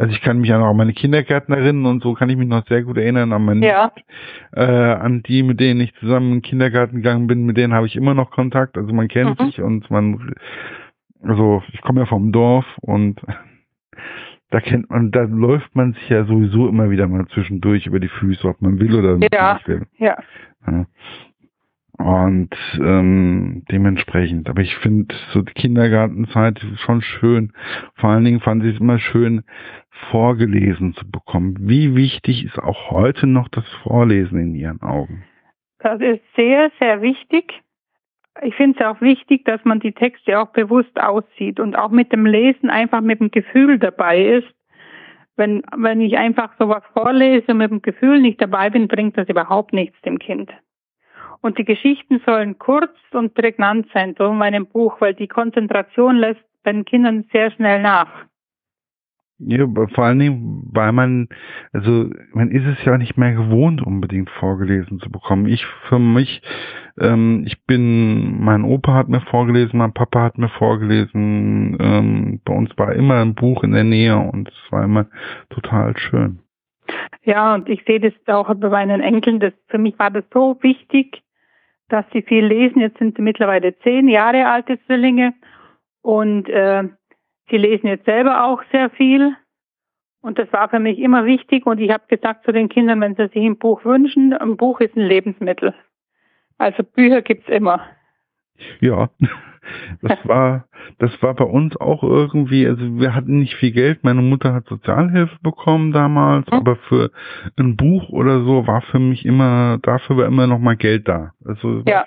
Also 0.00 0.14
ich 0.14 0.22
kann 0.22 0.38
mich 0.38 0.50
an 0.50 0.62
auch 0.62 0.72
meine 0.72 0.94
Kindergärtnerinnen 0.94 1.84
und 1.84 2.02
so 2.02 2.14
kann 2.14 2.30
ich 2.30 2.38
mich 2.38 2.48
noch 2.48 2.66
sehr 2.66 2.82
gut 2.84 2.96
erinnern 2.96 3.34
an 3.34 3.44
meine, 3.44 3.66
ja. 3.66 3.92
äh, 4.52 4.62
an 4.64 5.22
die, 5.22 5.42
mit 5.42 5.60
denen 5.60 5.82
ich 5.82 5.94
zusammen 5.96 6.28
in 6.28 6.36
den 6.36 6.42
Kindergarten 6.42 6.96
gegangen 6.96 7.26
bin, 7.26 7.44
mit 7.44 7.58
denen 7.58 7.74
habe 7.74 7.86
ich 7.86 7.96
immer 7.96 8.14
noch 8.14 8.30
Kontakt. 8.30 8.78
Also 8.78 8.94
man 8.94 9.08
kennt 9.08 9.38
mhm. 9.38 9.44
sich 9.44 9.60
und 9.60 9.90
man, 9.90 10.32
also 11.22 11.62
ich 11.74 11.82
komme 11.82 12.00
ja 12.00 12.06
vom 12.06 12.32
Dorf 12.32 12.64
und 12.80 13.20
da 14.48 14.60
kennt 14.60 14.88
man, 14.88 15.10
da 15.10 15.24
läuft 15.24 15.76
man 15.76 15.92
sich 15.92 16.08
ja 16.08 16.24
sowieso 16.24 16.66
immer 16.66 16.88
wieder 16.88 17.06
mal 17.06 17.26
zwischendurch 17.34 17.84
über 17.84 18.00
die 18.00 18.08
Füße, 18.08 18.48
ob 18.48 18.62
man 18.62 18.80
will 18.80 18.94
oder 18.94 19.18
ja. 19.30 19.52
nicht 19.52 19.68
will. 19.68 19.82
Ja. 19.98 20.16
ja. 20.66 20.86
Und 22.02 22.56
ähm, 22.78 23.62
dementsprechend, 23.70 24.48
aber 24.48 24.62
ich 24.62 24.74
finde 24.76 25.14
so 25.32 25.42
die 25.42 25.52
Kindergartenzeit 25.52 26.58
schon 26.76 27.02
schön. 27.02 27.52
Vor 27.96 28.10
allen 28.10 28.24
Dingen 28.24 28.40
fand 28.40 28.64
ich 28.64 28.74
es 28.74 28.80
immer 28.80 28.98
schön, 28.98 29.42
vorgelesen 30.10 30.94
zu 30.94 31.10
bekommen. 31.10 31.56
Wie 31.60 31.94
wichtig 31.94 32.46
ist 32.46 32.58
auch 32.58 32.90
heute 32.90 33.26
noch 33.26 33.48
das 33.48 33.68
Vorlesen 33.82 34.40
in 34.40 34.54
Ihren 34.54 34.80
Augen? 34.80 35.24
Das 35.80 36.00
ist 36.00 36.22
sehr, 36.36 36.70
sehr 36.78 37.02
wichtig. 37.02 37.60
Ich 38.42 38.54
finde 38.54 38.78
es 38.78 38.86
auch 38.86 39.02
wichtig, 39.02 39.44
dass 39.44 39.62
man 39.64 39.80
die 39.80 39.92
Texte 39.92 40.40
auch 40.40 40.48
bewusst 40.52 40.98
aussieht 40.98 41.60
und 41.60 41.76
auch 41.76 41.90
mit 41.90 42.12
dem 42.12 42.24
Lesen 42.24 42.70
einfach 42.70 43.02
mit 43.02 43.20
dem 43.20 43.30
Gefühl 43.30 43.78
dabei 43.78 44.24
ist. 44.24 44.48
Wenn, 45.36 45.62
wenn 45.76 46.00
ich 46.00 46.16
einfach 46.16 46.52
sowas 46.58 46.82
vorlese 46.94 47.52
und 47.52 47.58
mit 47.58 47.70
dem 47.70 47.82
Gefühl 47.82 48.20
nicht 48.20 48.40
dabei 48.40 48.70
bin, 48.70 48.88
bringt 48.88 49.18
das 49.18 49.28
überhaupt 49.28 49.74
nichts 49.74 50.00
dem 50.00 50.18
Kind. 50.18 50.50
Und 51.42 51.58
die 51.58 51.64
Geschichten 51.64 52.20
sollen 52.26 52.58
kurz 52.58 52.92
und 53.12 53.34
prägnant 53.34 53.86
sein, 53.94 54.14
so 54.18 54.26
in 54.26 54.38
meinem 54.38 54.66
Buch, 54.66 55.00
weil 55.00 55.14
die 55.14 55.28
Konzentration 55.28 56.16
lässt 56.16 56.44
bei 56.62 56.72
den 56.72 56.84
Kindern 56.84 57.24
sehr 57.32 57.50
schnell 57.50 57.80
nach. 57.80 58.26
Ja, 59.42 59.66
vor 59.94 60.04
allen 60.04 60.18
Dingen, 60.18 60.68
weil 60.70 60.92
man, 60.92 61.28
also 61.72 62.10
man 62.34 62.50
ist 62.50 62.66
es 62.66 62.84
ja 62.84 62.98
nicht 62.98 63.16
mehr 63.16 63.32
gewohnt, 63.32 63.80
unbedingt 63.80 64.28
vorgelesen 64.28 65.00
zu 65.00 65.10
bekommen. 65.10 65.46
Ich 65.46 65.64
für 65.88 65.98
mich, 65.98 66.42
ähm, 67.00 67.44
ich 67.46 67.64
bin, 67.64 68.44
mein 68.44 68.64
Opa 68.64 68.92
hat 68.92 69.08
mir 69.08 69.22
vorgelesen, 69.22 69.78
mein 69.78 69.94
Papa 69.94 70.24
hat 70.24 70.36
mir 70.36 70.50
vorgelesen, 70.50 71.78
ähm, 71.80 72.40
bei 72.44 72.52
uns 72.52 72.76
war 72.76 72.92
immer 72.92 73.22
ein 73.22 73.34
Buch 73.34 73.64
in 73.64 73.72
der 73.72 73.84
Nähe 73.84 74.18
und 74.18 74.48
es 74.48 74.72
war 74.72 74.84
immer 74.84 75.06
total 75.48 75.96
schön. 75.96 76.40
Ja, 77.22 77.54
und 77.54 77.66
ich 77.70 77.82
sehe 77.86 78.00
das 78.00 78.12
auch 78.26 78.54
bei 78.54 78.68
meinen 78.68 79.00
Enkeln, 79.00 79.40
das, 79.40 79.54
für 79.68 79.78
mich 79.78 79.98
war 79.98 80.10
das 80.10 80.24
so 80.34 80.58
wichtig, 80.60 81.22
dass 81.92 82.04
sie 82.12 82.22
viel 82.22 82.44
lesen. 82.44 82.80
Jetzt 82.80 82.98
sind 82.98 83.16
sie 83.16 83.22
mittlerweile 83.22 83.78
zehn 83.80 84.08
Jahre 84.08 84.46
alte 84.46 84.78
Zwillinge 84.86 85.34
und 86.02 86.48
äh, 86.48 86.84
sie 87.50 87.56
lesen 87.56 87.88
jetzt 87.88 88.06
selber 88.06 88.44
auch 88.44 88.62
sehr 88.72 88.90
viel. 88.90 89.36
Und 90.22 90.38
das 90.38 90.52
war 90.52 90.68
für 90.68 90.80
mich 90.80 90.98
immer 90.98 91.24
wichtig. 91.24 91.66
Und 91.66 91.78
ich 91.80 91.90
habe 91.90 92.04
gesagt 92.08 92.44
zu 92.44 92.52
den 92.52 92.68
Kindern, 92.68 93.00
wenn 93.00 93.14
sie 93.16 93.28
sich 93.28 93.44
ein 93.44 93.58
Buch 93.58 93.84
wünschen, 93.84 94.32
ein 94.32 94.56
Buch 94.56 94.80
ist 94.80 94.96
ein 94.96 95.06
Lebensmittel. 95.06 95.74
Also 96.58 96.82
Bücher 96.82 97.22
gibt's 97.22 97.48
immer. 97.48 97.86
Ja, 98.80 99.10
das 100.02 100.18
war, 100.24 100.66
das 100.98 101.10
war 101.22 101.34
bei 101.34 101.44
uns 101.44 101.76
auch 101.76 102.02
irgendwie, 102.02 102.66
also 102.66 102.82
wir 102.98 103.14
hatten 103.14 103.38
nicht 103.38 103.54
viel 103.56 103.72
Geld. 103.72 104.04
Meine 104.04 104.22
Mutter 104.22 104.52
hat 104.52 104.66
Sozialhilfe 104.66 105.36
bekommen 105.42 105.92
damals, 105.92 106.46
mhm. 106.46 106.58
aber 106.58 106.76
für 106.76 107.10
ein 107.56 107.76
Buch 107.76 108.08
oder 108.10 108.42
so 108.44 108.66
war 108.66 108.82
für 108.82 108.98
mich 108.98 109.24
immer, 109.24 109.78
dafür 109.82 110.16
war 110.16 110.26
immer 110.26 110.46
noch 110.46 110.58
mal 110.58 110.76
Geld 110.76 111.08
da. 111.08 111.32
Also 111.44 111.82
ja. 111.86 112.06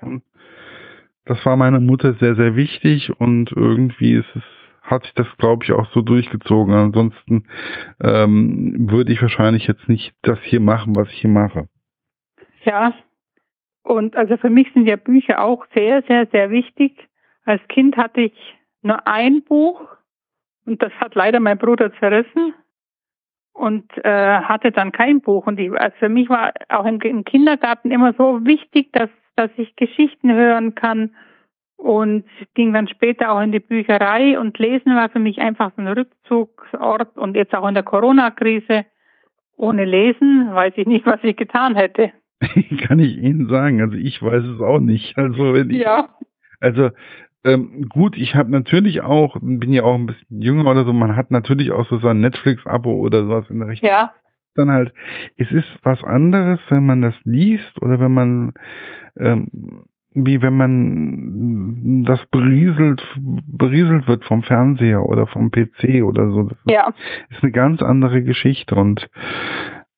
das 1.26 1.46
war 1.46 1.56
meiner 1.58 1.80
Mutter 1.80 2.14
sehr, 2.16 2.36
sehr 2.36 2.56
wichtig 2.56 3.12
und 3.20 3.52
irgendwie 3.52 4.14
ist 4.14 4.36
es, 4.36 4.44
hat 4.82 5.04
sich 5.04 5.14
das, 5.14 5.28
glaube 5.38 5.64
ich, 5.64 5.72
auch 5.72 5.88
so 5.94 6.02
durchgezogen. 6.02 6.74
Ansonsten 6.74 7.46
ähm, 8.02 8.90
würde 8.92 9.14
ich 9.14 9.22
wahrscheinlich 9.22 9.66
jetzt 9.68 9.88
nicht 9.88 10.14
das 10.24 10.40
hier 10.44 10.60
machen, 10.60 10.96
was 10.96 11.08
ich 11.10 11.22
hier 11.22 11.30
mache. 11.30 11.68
Ja, 12.66 12.94
und 13.84 14.16
also 14.16 14.38
für 14.38 14.50
mich 14.50 14.72
sind 14.74 14.88
ja 14.88 14.96
Bücher 14.96 15.44
auch 15.44 15.66
sehr, 15.74 16.02
sehr, 16.04 16.26
sehr 16.28 16.50
wichtig. 16.50 17.08
Als 17.46 17.62
Kind 17.68 17.98
hatte 17.98 18.22
ich 18.22 18.56
nur 18.82 19.06
ein 19.06 19.44
Buch 19.44 19.82
und 20.66 20.82
das 20.82 20.94
hat 20.94 21.16
leider 21.16 21.40
mein 21.42 21.58
Bruder 21.58 21.94
zerrissen 22.00 22.54
und 23.52 23.86
äh, 24.04 24.40
hatte 24.40 24.72
dann 24.72 24.94
kein 24.94 25.22
Buch. 25.22 25.48
Und 25.48 25.60
ich, 25.60 25.72
also 25.74 25.96
für 26.00 26.10
mich 26.10 26.30
war 26.30 26.54
auch 26.70 26.86
im, 26.86 27.00
im 27.02 27.26
Kindergarten 27.26 27.92
immer 27.92 28.14
so 28.14 28.46
wichtig, 28.46 28.92
dass, 28.94 29.10
dass 29.36 29.52
ich 29.58 29.76
Geschichten 29.76 30.32
hören 30.32 30.76
kann 30.76 31.14
und 31.76 32.24
ging 32.54 32.72
dann 32.72 32.88
später 32.88 33.32
auch 33.32 33.42
in 33.42 33.52
die 33.52 33.60
Bücherei 33.60 34.40
und 34.40 34.58
Lesen 34.58 34.96
war 34.96 35.10
für 35.10 35.20
mich 35.20 35.40
einfach 35.40 35.72
so 35.76 35.82
ein 35.82 35.90
Rückzugsort 35.90 37.18
und 37.18 37.36
jetzt 37.36 37.54
auch 37.54 37.68
in 37.68 37.74
der 37.74 37.84
Corona-Krise. 37.84 38.86
Ohne 39.58 39.84
Lesen 39.84 40.54
weiß 40.54 40.74
ich 40.78 40.88
nicht, 40.88 41.06
was 41.06 41.20
ich 41.24 41.36
getan 41.36 41.76
hätte. 41.76 42.14
Kann 42.88 43.00
ich 43.00 43.18
Ihnen 43.18 43.48
sagen. 43.50 43.82
Also 43.82 43.96
ich 43.96 44.22
weiß 44.22 44.44
es 44.44 44.62
auch 44.62 44.80
nicht. 44.80 45.18
Also 45.18 45.54
wenn 45.54 45.70
ich, 45.70 45.82
ja. 45.82 46.10
Also 46.60 46.90
ähm, 47.46 47.88
gut, 47.90 48.18
ich 48.18 48.36
habe 48.36 48.52
natürlich 48.52 49.02
auch, 49.02 49.36
bin 49.42 49.74
ja 49.74 49.84
auch 49.84 49.96
ein 49.96 50.06
bisschen 50.06 50.42
jünger 50.42 50.70
oder 50.72 50.86
so, 50.86 50.94
man 50.94 51.16
hat 51.16 51.30
natürlich 51.32 51.72
auch 51.72 51.88
so 51.90 51.98
sein 52.00 52.22
Netflix-Abo 52.22 52.94
oder 52.94 53.26
sowas 53.26 53.50
in 53.50 53.60
der 53.60 53.68
Richtung. 53.68 53.90
Ja. 53.90 54.14
Dann 54.56 54.70
halt, 54.72 54.94
es 55.36 55.52
ist 55.52 55.68
was 55.84 56.04
anderes, 56.04 56.60
wenn 56.70 56.86
man 56.86 57.02
das 57.02 57.16
liest 57.24 57.82
oder 57.82 58.00
wenn 58.00 58.14
man, 58.14 58.54
ähm, 59.18 59.48
wie 60.14 60.42
wenn 60.42 60.56
man 60.56 62.04
das 62.06 62.24
berieselt, 62.28 63.04
berieselt 63.18 64.08
wird 64.08 64.24
vom 64.26 64.44
Fernseher 64.44 65.04
oder 65.04 65.26
vom 65.28 65.50
PC 65.52 66.04
oder 66.04 66.30
so. 66.30 66.44
Das 66.44 66.58
Ja. 66.68 66.94
ist 67.30 67.42
eine 67.44 67.52
ganz 67.52 67.82
andere 67.82 68.24
Geschichte 68.24 68.76
und 68.76 69.10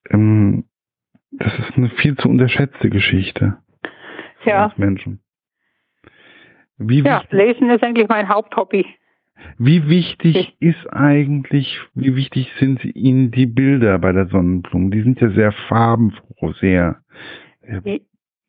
ähm, 0.09 0.63
das 1.39 1.53
ist 1.59 1.77
eine 1.77 1.89
viel 1.89 2.15
zu 2.17 2.29
unterschätzte 2.29 2.89
Geschichte 2.89 3.57
Ja. 4.45 4.71
Menschen. 4.77 5.19
Wie, 6.77 6.99
Ja, 7.01 7.21
wichtig, 7.21 7.31
Lesen 7.31 7.69
ist 7.69 7.83
eigentlich 7.83 8.07
mein 8.09 8.27
Haupthobby. 8.29 8.85
wie 9.57 9.89
wichtig 9.89 10.55
ist 10.59 10.87
eigentlich, 10.93 11.79
wie 11.93 12.15
wichtig 12.15 12.51
sind 12.59 12.83
Ihnen 12.83 13.31
die 13.31 13.45
Bilder 13.45 13.97
bei 13.99 14.11
der 14.11 14.27
Sonnenblume? 14.27 14.89
Die 14.91 15.01
sind 15.01 15.19
ja 15.21 15.29
sehr 15.29 15.51
farbenfroh, 15.67 16.51
sehr. 16.53 17.01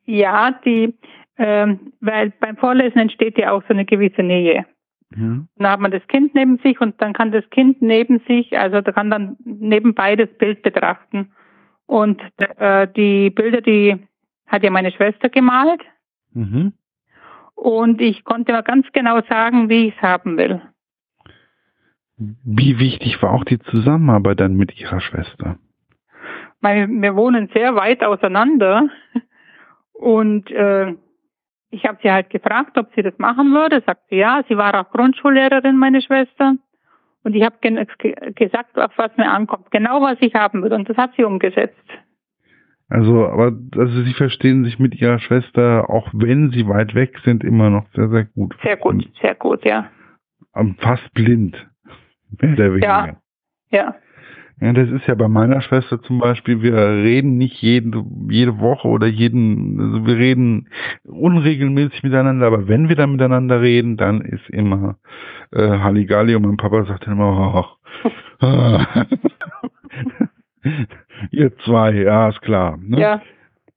Ja, 0.04 0.52
die, 0.64 0.94
ähm, 1.38 1.92
weil 2.00 2.32
beim 2.40 2.56
Vorlesen 2.56 2.98
entsteht 2.98 3.38
ja 3.38 3.52
auch 3.52 3.62
so 3.62 3.74
eine 3.74 3.84
gewisse 3.84 4.22
Nähe. 4.22 4.66
Ja. 5.16 5.44
Dann 5.56 5.70
hat 5.70 5.80
man 5.80 5.90
das 5.90 6.06
Kind 6.08 6.34
neben 6.34 6.58
sich 6.58 6.80
und 6.80 7.00
dann 7.00 7.12
kann 7.12 7.30
das 7.32 7.48
Kind 7.50 7.80
neben 7.80 8.20
sich, 8.26 8.58
also 8.58 8.80
da 8.80 8.92
kann 8.92 9.10
dann 9.10 9.36
nebenbei 9.44 10.16
das 10.16 10.28
Bild 10.38 10.62
betrachten. 10.62 11.32
Und 11.86 12.20
äh, 12.38 12.88
die 12.88 13.30
Bilder, 13.30 13.60
die 13.60 13.96
hat 14.46 14.62
ja 14.62 14.70
meine 14.70 14.92
Schwester 14.92 15.28
gemalt 15.28 15.80
Mhm. 16.32 16.74
und 17.54 18.00
ich 18.02 18.24
konnte 18.24 18.52
mal 18.52 18.62
ganz 18.62 18.86
genau 18.92 19.22
sagen, 19.22 19.70
wie 19.70 19.88
ich 19.88 19.96
es 19.96 20.02
haben 20.02 20.36
will. 20.36 20.60
Wie 22.18 22.78
wichtig 22.78 23.22
war 23.22 23.32
auch 23.32 23.44
die 23.44 23.58
Zusammenarbeit 23.58 24.40
dann 24.40 24.54
mit 24.54 24.78
Ihrer 24.78 25.00
Schwester? 25.00 25.58
Weil 26.60 26.88
wir 26.88 27.16
wohnen 27.16 27.48
sehr 27.54 27.74
weit 27.74 28.02
auseinander 28.04 28.88
und 29.92 30.50
äh, 30.50 30.94
ich 31.70 31.84
habe 31.84 31.98
sie 32.02 32.10
halt 32.10 32.30
gefragt, 32.30 32.78
ob 32.78 32.92
sie 32.94 33.02
das 33.02 33.18
machen 33.18 33.52
würde. 33.52 33.82
Sagt 33.84 34.08
sie 34.08 34.16
ja. 34.16 34.42
Sie 34.48 34.56
war 34.56 34.74
auch 34.80 34.90
Grundschullehrerin, 34.90 35.76
meine 35.76 36.00
Schwester. 36.00 36.56
Und 37.26 37.35
ich 37.35 37.42
habe 37.42 37.56
gesagt, 38.37 38.78
auf 38.78 38.92
was 38.95 39.11
mir 39.16 39.28
ankommt, 39.28 39.73
genau 39.73 40.00
was 40.00 40.16
ich 40.21 40.33
haben 40.35 40.62
will. 40.62 40.73
Und 40.73 40.88
das 40.88 40.97
hat 40.97 41.11
sie 41.16 41.25
umgesetzt. 41.25 41.75
Also, 42.88 43.26
aber 43.26 43.50
also 43.76 44.02
Sie 44.04 44.14
verstehen 44.14 44.64
sich 44.64 44.78
mit 44.78 44.95
Ihrer 44.95 45.18
Schwester, 45.18 45.90
auch 45.90 46.09
wenn 46.12 46.52
Sie 46.52 46.68
weit 46.68 46.95
weg 46.95 47.18
sind, 47.25 47.42
immer 47.42 47.68
noch 47.68 47.85
sehr, 47.97 48.09
sehr 48.11 48.26
gut. 48.26 48.54
Sehr 48.62 48.76
gut, 48.76 49.11
sehr 49.21 49.35
gut, 49.35 49.64
ja. 49.64 49.90
Fast 50.78 51.12
blind. 51.14 51.56
Mehr 52.40 52.52
oder 52.52 52.71
weniger. 52.71 52.87
Ja. 52.87 53.16
Ja, 53.71 53.97
Ja, 54.60 54.72
das 54.72 54.88
ist 54.88 55.06
ja 55.06 55.14
bei 55.14 55.28
meiner 55.28 55.60
Schwester 55.60 56.00
zum 56.02 56.18
Beispiel, 56.18 56.62
wir 56.62 56.75
reden 56.75 57.36
nicht 57.36 57.60
jede, 57.60 58.02
jede 58.30 58.58
Woche 58.58 58.88
oder 58.88 59.06
jeden, 59.06 59.78
also 59.78 60.06
wir 60.06 60.16
reden 60.16 60.68
unregelmäßig 61.04 62.02
miteinander, 62.02 62.46
aber 62.46 62.66
wenn 62.66 62.88
wir 62.88 62.96
dann 62.96 63.12
miteinander 63.12 63.60
reden, 63.60 63.98
dann 63.98 64.22
ist 64.22 64.48
immer 64.48 64.96
äh, 65.52 65.60
Halligalli 65.60 66.34
und 66.34 66.46
mein 66.46 66.56
Papa 66.56 66.86
sagt 66.86 67.06
dann 67.06 67.14
immer, 67.14 67.76
ach, 68.40 68.46
ah, 68.46 69.06
ihr 71.30 71.56
zwei, 71.58 71.92
ja, 71.92 72.30
ist 72.30 72.40
klar. 72.40 72.78
Ne? 72.78 72.98
ja. 72.98 73.22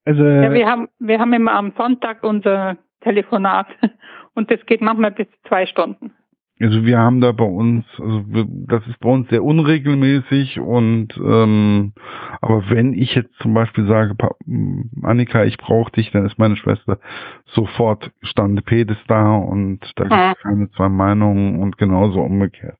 Also, 0.06 0.24
ja 0.24 0.52
wir, 0.54 0.66
haben, 0.66 0.88
wir 1.00 1.20
haben 1.20 1.34
immer 1.34 1.54
am 1.54 1.74
Sonntag 1.78 2.24
unser 2.24 2.78
Telefonat. 3.02 3.68
Und 4.36 4.50
das 4.52 4.66
geht 4.66 4.82
manchmal 4.82 5.12
bis 5.12 5.28
zwei 5.48 5.66
Stunden. 5.66 6.14
Also 6.62 6.86
wir 6.86 7.00
haben 7.00 7.22
da 7.22 7.32
bei 7.32 7.46
uns, 7.46 7.86
also 8.00 8.26
wir, 8.28 8.46
das 8.68 8.86
ist 8.88 9.00
bei 9.00 9.10
uns 9.10 9.30
sehr 9.30 9.44
unregelmäßig 9.44 10.60
und 10.60 11.18
ähm, 11.18 11.94
aber 12.42 12.70
wenn 12.70 12.94
ich 12.94 13.16
jetzt 13.16 13.34
zum 13.36 13.54
Beispiel 13.54 13.88
sage, 13.88 14.14
Pa- 14.16 14.36
Annika, 15.04 15.46
ich 15.46 15.58
brauche 15.58 15.92
dich, 15.94 16.12
dann 16.12 16.26
ist 16.26 16.38
meine 16.38 16.58
Schwester 16.58 17.00
sofort 17.46 18.12
Stande 18.24 18.62
Pedes 18.62 18.98
da 19.08 19.36
und 19.36 19.80
da 19.96 20.04
gibt 20.04 20.38
es 20.38 20.44
keine 20.44 20.70
zwei 20.72 20.90
Meinungen 20.90 21.60
und 21.60 21.78
genauso 21.78 22.20
umgekehrt. 22.22 22.78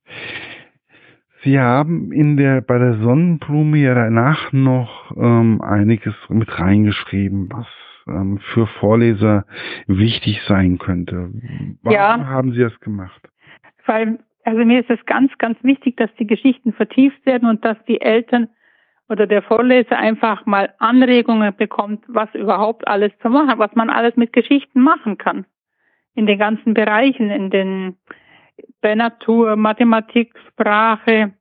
Sie 1.42 1.58
haben 1.58 2.12
in 2.12 2.36
der 2.36 2.60
bei 2.60 2.78
der 2.78 2.98
Sonnenblume 2.98 3.78
ja 3.78 3.94
danach 3.94 4.52
noch 4.52 5.16
ähm, 5.16 5.62
einiges 5.62 6.14
mit 6.28 6.58
reingeschrieben, 6.58 7.48
was 7.50 7.66
ähm, 8.06 8.40
für 8.52 8.66
Vorleser 8.66 9.46
wichtig 9.86 10.42
sein 10.46 10.76
könnte. 10.76 11.30
Warum 11.82 11.94
Ja. 11.94 12.26
haben 12.26 12.52
Sie 12.52 12.60
das 12.60 12.78
gemacht? 12.80 13.22
Weil, 13.90 14.20
also 14.44 14.64
mir 14.64 14.78
ist 14.80 14.90
es 14.90 15.04
ganz, 15.04 15.36
ganz 15.38 15.58
wichtig, 15.64 15.96
dass 15.96 16.14
die 16.14 16.26
Geschichten 16.28 16.72
vertieft 16.72 17.26
werden 17.26 17.48
und 17.48 17.64
dass 17.64 17.76
die 17.88 18.00
Eltern 18.00 18.48
oder 19.08 19.26
der 19.26 19.42
Vorleser 19.42 19.98
einfach 19.98 20.46
mal 20.46 20.72
Anregungen 20.78 21.52
bekommt, 21.56 22.04
was 22.06 22.32
überhaupt 22.34 22.86
alles 22.86 23.10
zu 23.20 23.28
machen, 23.28 23.58
was 23.58 23.74
man 23.74 23.90
alles 23.90 24.14
mit 24.14 24.32
Geschichten 24.32 24.80
machen 24.80 25.18
kann. 25.18 25.44
In 26.14 26.26
den 26.26 26.38
ganzen 26.38 26.72
Bereichen, 26.72 27.30
in 27.30 27.50
den 27.50 27.96
bei 28.80 28.94
Natur, 28.94 29.56
Mathematik, 29.56 30.38
Sprache, 30.50 31.32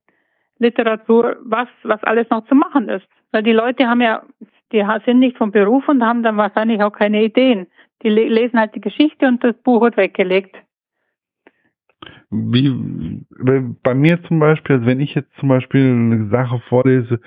Literatur, 0.57 1.37
was, 1.43 1.67
was 1.83 2.03
alles 2.03 2.27
noch 2.31 2.47
zu 2.47 2.55
machen 2.55 2.89
ist. 2.89 3.05
Weil 3.31 3.43
die 3.43 3.53
Leute 3.53 3.87
haben 3.87 4.01
ja, 4.01 4.23
die 4.71 4.83
sind 5.05 5.19
nicht 5.19 5.37
vom 5.37 5.51
Beruf 5.51 5.87
und 5.87 6.03
haben 6.03 6.23
dann 6.23 6.37
wahrscheinlich 6.37 6.81
auch 6.81 6.93
keine 6.93 7.23
Ideen. 7.23 7.67
Die 8.01 8.09
le- 8.09 8.27
lesen 8.27 8.59
halt 8.59 8.73
die 8.73 8.81
Geschichte 8.81 9.27
und 9.27 9.43
das 9.43 9.55
Buch 9.57 9.81
wird 9.81 9.97
weggelegt. 9.97 10.55
Wie 12.31 13.25
bei 13.83 13.93
mir 13.93 14.21
zum 14.23 14.39
Beispiel, 14.39 14.75
also 14.75 14.87
wenn 14.87 14.99
ich 14.99 15.15
jetzt 15.15 15.33
zum 15.39 15.49
Beispiel 15.49 15.91
eine 15.91 16.29
Sache 16.29 16.61
vorlese 16.69 17.19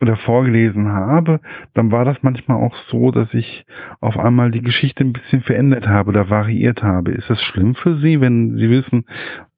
oder 0.00 0.16
vorgelesen 0.16 0.88
habe, 0.88 1.40
dann 1.72 1.90
war 1.90 2.04
das 2.04 2.18
manchmal 2.22 2.62
auch 2.62 2.76
so, 2.88 3.10
dass 3.10 3.32
ich 3.32 3.64
auf 4.00 4.18
einmal 4.18 4.50
die 4.50 4.60
Geschichte 4.60 5.02
ein 5.02 5.14
bisschen 5.14 5.40
verändert 5.40 5.86
habe 5.86 6.10
oder 6.10 6.28
variiert 6.28 6.82
habe. 6.82 7.12
Ist 7.12 7.30
das 7.30 7.40
schlimm 7.40 7.74
für 7.74 7.96
Sie, 7.98 8.20
wenn 8.20 8.56
Sie 8.56 8.68
wissen, 8.68 9.06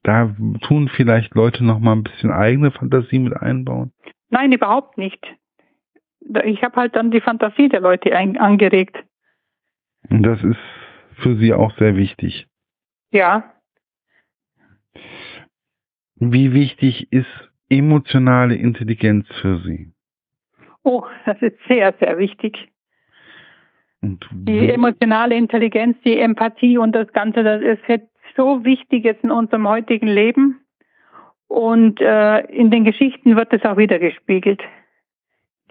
da 0.05 0.33
tun 0.63 0.89
vielleicht 0.95 1.35
Leute 1.35 1.65
noch 1.65 1.81
mal 1.81 1.93
ein 1.93 2.05
bisschen 2.05 2.31
eigene 2.31 2.71
Fantasie 2.71 3.19
mit 3.19 3.37
einbauen? 3.37 3.93
Nein, 4.31 4.53
überhaupt 4.53 4.97
nicht. 4.97 5.27
Ich 6.45 6.63
habe 6.63 6.77
halt 6.77 6.95
dann 6.95 7.11
die 7.11 7.21
Fantasie 7.21 7.69
der 7.69 7.81
Leute 7.81 8.17
angeregt. 8.17 8.97
Und 10.09 10.23
das 10.23 10.43
ist 10.45 10.59
für 11.17 11.37
Sie 11.37 11.53
auch 11.53 11.77
sehr 11.79 11.97
wichtig. 11.97 12.47
Ja, 13.11 13.55
Wie 16.21 16.53
wichtig 16.53 17.13
ist 17.13 17.51
emotionale 17.69 18.55
Intelligenz 18.55 19.27
für 19.41 19.59
Sie? 19.61 19.93
oh, 20.89 21.05
das 21.27 21.41
ist 21.43 21.57
sehr, 21.69 21.95
sehr 22.01 22.19
wichtig. 22.19 22.69
Die 24.01 24.71
emotionale 24.71 25.35
Intelligenz, 25.35 25.97
die 26.05 26.19
Empathie 26.19 26.79
und 26.79 26.93
das 26.93 27.13
Ganze, 27.13 27.43
das 27.43 27.63
ist 27.63 27.83
jetzt 27.89 28.09
so 28.37 28.65
wichtig 28.65 29.05
jetzt 29.05 29.25
in 29.25 29.31
unserem 29.31 29.69
heutigen 29.69 30.07
Leben. 30.07 30.61
Und 31.49 32.01
äh, 32.01 32.41
in 32.47 32.71
den 32.71 32.85
Geschichten 32.85 33.37
wird 33.37 33.53
es 33.53 33.65
auch 33.65 33.77
wieder 33.77 33.99
gespiegelt. 33.99 34.63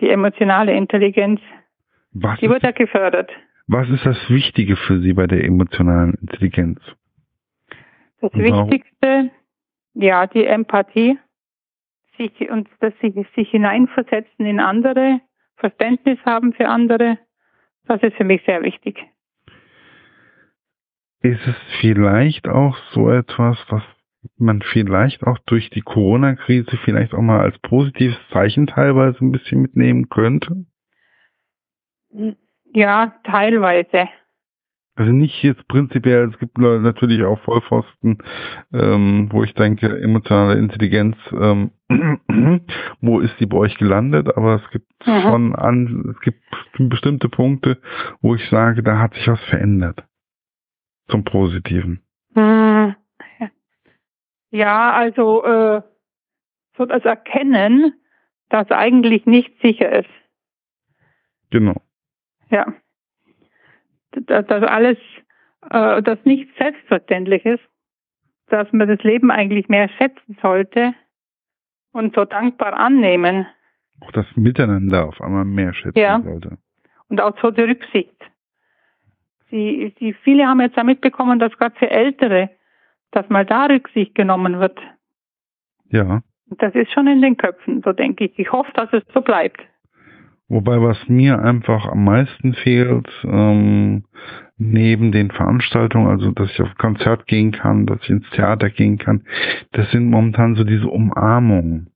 Die 0.02 0.10
emotionale 0.10 0.76
Intelligenz, 0.76 1.40
was, 2.12 2.40
die 2.40 2.50
wird 2.50 2.64
ja 2.64 2.72
gefördert. 2.72 3.32
was 3.68 3.90
ist 3.90 4.06
das 4.06 4.18
Wichtige 4.30 4.76
für 4.76 5.00
Sie 5.00 5.14
bei 5.14 5.28
der 5.28 5.44
emotionalen 5.44 6.16
Intelligenz? 6.16 6.80
Das? 8.20 8.34
Wichtigste, 8.34 9.32
ja, 10.00 10.28
die 10.28 10.46
Empathie, 10.46 11.18
sich 12.18 12.50
und 12.50 12.70
dass 12.80 12.94
sich, 13.00 13.14
sich 13.36 13.50
hineinversetzen 13.50 14.46
in 14.46 14.60
andere, 14.60 15.22
Verständnis 15.58 16.20
haben 16.26 16.54
für 16.54 16.68
andere, 16.68 17.18
das 17.88 18.02
ist 18.04 18.16
für 18.16 18.24
mich 18.24 18.44
sehr 18.46 18.62
wichtig. 18.62 19.04
Ist 21.22 21.46
es 21.48 21.56
vielleicht 21.82 22.48
auch 22.48 22.78
so 22.92 23.10
etwas, 23.10 23.58
was 23.70 23.84
man 24.38 24.62
vielleicht 24.62 25.24
auch 25.24 25.40
durch 25.46 25.70
die 25.70 25.82
Corona-Krise 25.82 26.78
vielleicht 26.84 27.14
auch 27.14 27.22
mal 27.22 27.40
als 27.40 27.58
positives 27.60 28.18
Zeichen 28.32 28.68
teilweise 28.68 29.18
ein 29.24 29.32
bisschen 29.32 29.62
mitnehmen 29.62 30.10
könnte? 30.10 30.66
Ja, 32.74 33.16
teilweise. 33.24 34.10
Also 34.98 35.12
nicht 35.12 35.44
jetzt 35.44 35.68
prinzipiell, 35.68 36.28
es 36.28 36.40
gibt 36.40 36.58
natürlich 36.58 37.24
auch 37.24 37.40
Vollpfosten, 37.42 38.18
ähm, 38.74 39.30
wo 39.32 39.44
ich 39.44 39.54
denke, 39.54 40.02
emotionale 40.02 40.58
Intelligenz, 40.58 41.16
ähm, 41.34 41.70
wo 43.02 43.20
ist 43.20 43.40
die 43.40 43.46
bei 43.46 43.58
euch 43.58 43.78
gelandet? 43.78 44.36
Aber 44.36 44.56
es 44.56 44.72
gibt 44.72 44.88
Mhm. 45.06 45.22
schon 45.22 45.56
an, 45.56 46.16
es 46.16 46.20
gibt 46.22 46.42
bestimmte 46.80 47.30
Punkte, 47.30 47.80
wo 48.22 48.34
ich 48.34 48.50
sage, 48.50 48.82
da 48.82 48.98
hat 48.98 49.14
sich 49.14 49.28
was 49.28 49.40
verändert. 49.44 50.04
Zum 51.10 51.24
Positiven. 51.24 52.02
Hm. 52.34 52.96
Ja, 54.50 54.94
also 54.94 55.44
äh, 55.46 55.82
so 56.76 56.86
das 56.88 57.06
Erkennen, 57.06 57.94
dass 58.50 58.72
eigentlich 58.72 59.28
nicht 59.28 59.62
sicher 59.62 59.92
ist. 60.00 60.10
Genau. 61.52 61.80
Ja. 62.50 62.66
Dass, 64.12 64.46
dass 64.46 64.64
alles, 64.64 64.98
äh, 65.70 66.02
das 66.02 66.20
nicht 66.24 66.50
selbstverständlich 66.58 67.46
ist, 67.46 67.64
dass 68.48 68.72
man 68.72 68.88
das 68.88 69.04
Leben 69.04 69.32
eigentlich 69.32 69.68
mehr 69.68 69.90
schätzen 69.90 70.38
sollte 70.42 70.94
und 71.92 72.16
so 72.16 72.26
dankbar 72.26 72.74
annehmen. 72.74 73.48
Auch 74.02 74.12
das 74.12 74.26
Miteinander 74.36 75.08
auf 75.08 75.20
einmal 75.22 75.46
mehr 75.46 75.74
schätzen 75.74 76.00
ja. 76.00 76.22
sollte. 76.22 76.58
Und 77.10 77.22
auch 77.22 77.38
so 77.42 77.52
die 77.52 77.62
Rücksicht. 77.62 78.16
Sie, 79.50 79.94
sie, 80.00 80.14
viele 80.14 80.46
haben 80.46 80.62
jetzt 80.62 80.76
ja 80.76 80.84
mitbekommen, 80.84 81.40
dass 81.40 81.58
gerade 81.58 81.76
für 81.78 81.90
Ältere, 81.90 82.50
dass 83.12 83.30
mal 83.30 83.46
da 83.46 83.66
Rücksicht 83.66 84.14
genommen 84.14 84.60
wird. 84.60 84.78
Ja. 85.90 86.22
Das 86.50 86.76
ist 86.76 86.92
schon 86.92 87.08
in 87.08 87.22
den 87.22 87.38
Köpfen, 87.38 87.82
so 87.84 87.94
denke 87.94 88.26
ich. 88.26 88.38
Ich 88.40 88.52
hoffe, 88.52 88.72
dass 88.74 88.92
es 88.94 89.04
so 89.14 89.22
bleibt. 89.22 89.62
Wobei, 90.50 90.82
was 90.82 90.98
mir 91.10 91.40
einfach 91.40 91.86
am 91.88 92.06
meisten 92.06 92.54
fehlt, 92.54 93.10
ähm, 93.24 94.06
neben 94.58 95.12
den 95.12 95.30
Veranstaltungen, 95.30 96.08
also 96.08 96.32
dass 96.32 96.50
ich 96.52 96.62
auf 96.62 96.74
Konzert 96.78 97.28
gehen 97.28 97.52
kann, 97.52 97.86
dass 97.86 98.02
ich 98.04 98.10
ins 98.10 98.30
Theater 98.32 98.70
gehen 98.70 98.98
kann, 98.98 99.26
das 99.74 99.92
sind 99.92 100.10
momentan 100.10 100.56
so 100.56 100.64
diese 100.64 100.88
Umarmungen. 100.88 101.92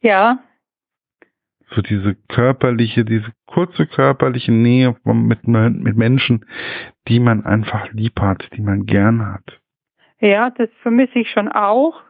Ja. 0.00 0.38
So 1.74 1.82
diese 1.82 2.14
körperliche, 2.28 3.04
diese 3.04 3.32
kurze 3.46 3.86
körperliche 3.86 4.52
Nähe 4.52 4.96
mit, 5.04 5.46
mit 5.46 5.96
Menschen, 5.96 6.46
die 7.08 7.20
man 7.20 7.44
einfach 7.44 7.92
lieb 7.92 8.20
hat, 8.20 8.48
die 8.56 8.62
man 8.62 8.86
gern 8.86 9.26
hat. 9.26 9.60
Ja, 10.20 10.50
das 10.50 10.70
vermisse 10.80 11.18
ich 11.18 11.30
schon 11.30 11.48
auch. 11.48 12.02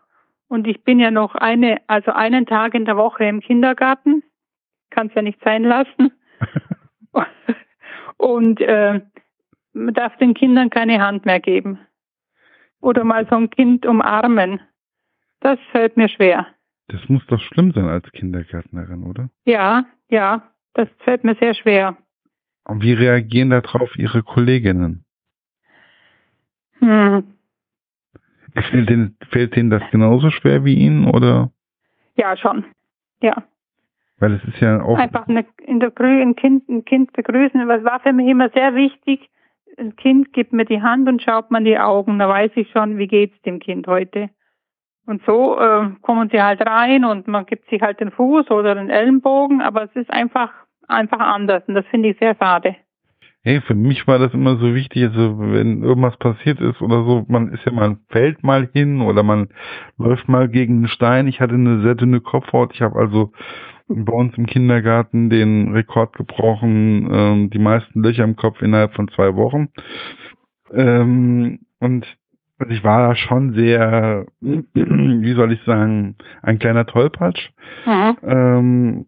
Und 0.48 0.68
ich 0.68 0.84
bin 0.84 1.00
ja 1.00 1.10
noch 1.10 1.34
eine, 1.34 1.80
also 1.88 2.12
einen 2.12 2.46
Tag 2.46 2.74
in 2.74 2.84
der 2.84 2.96
Woche 2.96 3.24
im 3.24 3.40
Kindergarten. 3.40 4.22
Kann 4.96 5.08
es 5.08 5.14
ja 5.14 5.20
nicht 5.20 5.38
sein 5.44 5.62
lassen. 5.62 6.10
und 8.16 8.60
äh, 8.62 9.02
man 9.74 9.92
darf 9.92 10.16
den 10.16 10.32
Kindern 10.32 10.70
keine 10.70 11.02
Hand 11.02 11.26
mehr 11.26 11.38
geben. 11.38 11.78
Oder 12.80 13.04
mal 13.04 13.26
so 13.28 13.36
ein 13.36 13.50
Kind 13.50 13.84
umarmen. 13.84 14.58
Das 15.40 15.58
fällt 15.70 15.98
mir 15.98 16.08
schwer. 16.08 16.46
Das 16.88 17.06
muss 17.10 17.26
doch 17.26 17.40
schlimm 17.42 17.72
sein 17.72 17.84
als 17.88 18.10
Kindergärtnerin, 18.12 19.02
oder? 19.02 19.28
Ja, 19.44 19.84
ja, 20.08 20.50
das 20.72 20.88
fällt 21.00 21.24
mir 21.24 21.34
sehr 21.34 21.52
schwer. 21.52 21.98
Und 22.64 22.82
wie 22.82 22.94
reagieren 22.94 23.50
darauf 23.50 23.94
Ihre 23.98 24.22
Kolleginnen? 24.22 25.04
Hm, 26.78 27.36
Fällt 28.62 28.88
Ihnen, 28.88 29.18
fällt 29.30 29.56
Ihnen 29.58 29.68
das 29.68 29.82
genauso 29.90 30.30
schwer 30.30 30.64
wie 30.64 30.74
Ihnen 30.74 31.06
oder? 31.06 31.52
Ja, 32.16 32.34
schon. 32.38 32.64
Ja. 33.20 33.44
Weil 34.18 34.34
es 34.34 34.44
ist 34.44 34.60
ja 34.60 34.82
auch. 34.82 34.98
Einfach 34.98 35.28
eine, 35.28 35.44
in 35.58 35.80
der 35.80 35.90
Grü 35.90 36.22
ein 36.22 36.36
Kind, 36.36 36.68
ein 36.68 36.84
Kind 36.84 37.12
begrüßen. 37.12 37.68
Was 37.68 37.84
war 37.84 38.00
für 38.00 38.12
mich 38.12 38.28
immer 38.28 38.50
sehr 38.50 38.74
wichtig. 38.74 39.28
Ein 39.78 39.94
Kind 39.96 40.32
gibt 40.32 40.52
mir 40.52 40.64
die 40.64 40.80
Hand 40.80 41.06
und 41.08 41.22
schaut 41.22 41.50
man 41.50 41.64
die 41.64 41.78
Augen. 41.78 42.18
Da 42.18 42.28
weiß 42.28 42.52
ich 42.54 42.70
schon, 42.70 42.96
wie 42.96 43.08
geht's 43.08 43.40
dem 43.42 43.58
Kind 43.58 43.86
heute. 43.86 44.30
Und 45.04 45.22
so 45.26 45.58
äh, 45.60 45.90
kommen 46.00 46.30
sie 46.30 46.42
halt 46.42 46.66
rein 46.66 47.04
und 47.04 47.28
man 47.28 47.46
gibt 47.46 47.68
sich 47.68 47.82
halt 47.82 48.00
den 48.00 48.10
Fuß 48.10 48.50
oder 48.50 48.74
den 48.74 48.90
Ellenbogen, 48.90 49.60
aber 49.60 49.84
es 49.84 49.94
ist 49.94 50.10
einfach 50.10 50.50
einfach 50.88 51.20
anders 51.20 51.62
und 51.66 51.74
das 51.74 51.86
finde 51.86 52.10
ich 52.10 52.18
sehr 52.18 52.36
schade 52.36 52.76
hey, 53.46 53.60
für 53.60 53.76
mich 53.76 54.08
war 54.08 54.18
das 54.18 54.34
immer 54.34 54.56
so 54.56 54.74
wichtig, 54.74 55.04
also 55.04 55.38
wenn 55.38 55.84
irgendwas 55.84 56.16
passiert 56.16 56.60
ist 56.60 56.82
oder 56.82 57.04
so, 57.04 57.24
man 57.28 57.52
ist 57.52 57.64
ja 57.64 57.70
mal, 57.70 57.96
fällt 58.08 58.42
mal 58.42 58.68
hin 58.72 59.00
oder 59.00 59.22
man 59.22 59.50
läuft 59.98 60.28
mal 60.28 60.48
gegen 60.48 60.78
einen 60.78 60.88
Stein. 60.88 61.28
Ich 61.28 61.40
hatte 61.40 61.54
eine 61.54 61.80
sehr 61.80 61.94
dünne 61.94 62.20
Kopfhaut. 62.20 62.74
Ich 62.74 62.82
habe 62.82 62.98
also 62.98 63.30
bei 63.86 64.12
uns 64.12 64.36
im 64.36 64.46
Kindergarten 64.46 65.30
den 65.30 65.72
Rekord 65.72 66.16
gebrochen, 66.16 67.08
ähm, 67.12 67.50
die 67.50 67.60
meisten 67.60 68.02
Löcher 68.02 68.24
im 68.24 68.34
Kopf 68.34 68.60
innerhalb 68.62 68.94
von 68.94 69.06
zwei 69.14 69.36
Wochen. 69.36 69.68
Ähm, 70.72 71.60
und 71.78 72.04
also 72.58 72.72
ich 72.72 72.82
war 72.82 73.06
da 73.06 73.14
schon 73.14 73.54
sehr, 73.54 74.26
wie 74.40 75.34
soll 75.34 75.52
ich 75.52 75.62
sagen, 75.62 76.16
ein 76.42 76.58
kleiner 76.58 76.84
Tollpatsch. 76.84 77.50
Mhm. 77.86 78.16
Ähm, 78.24 79.06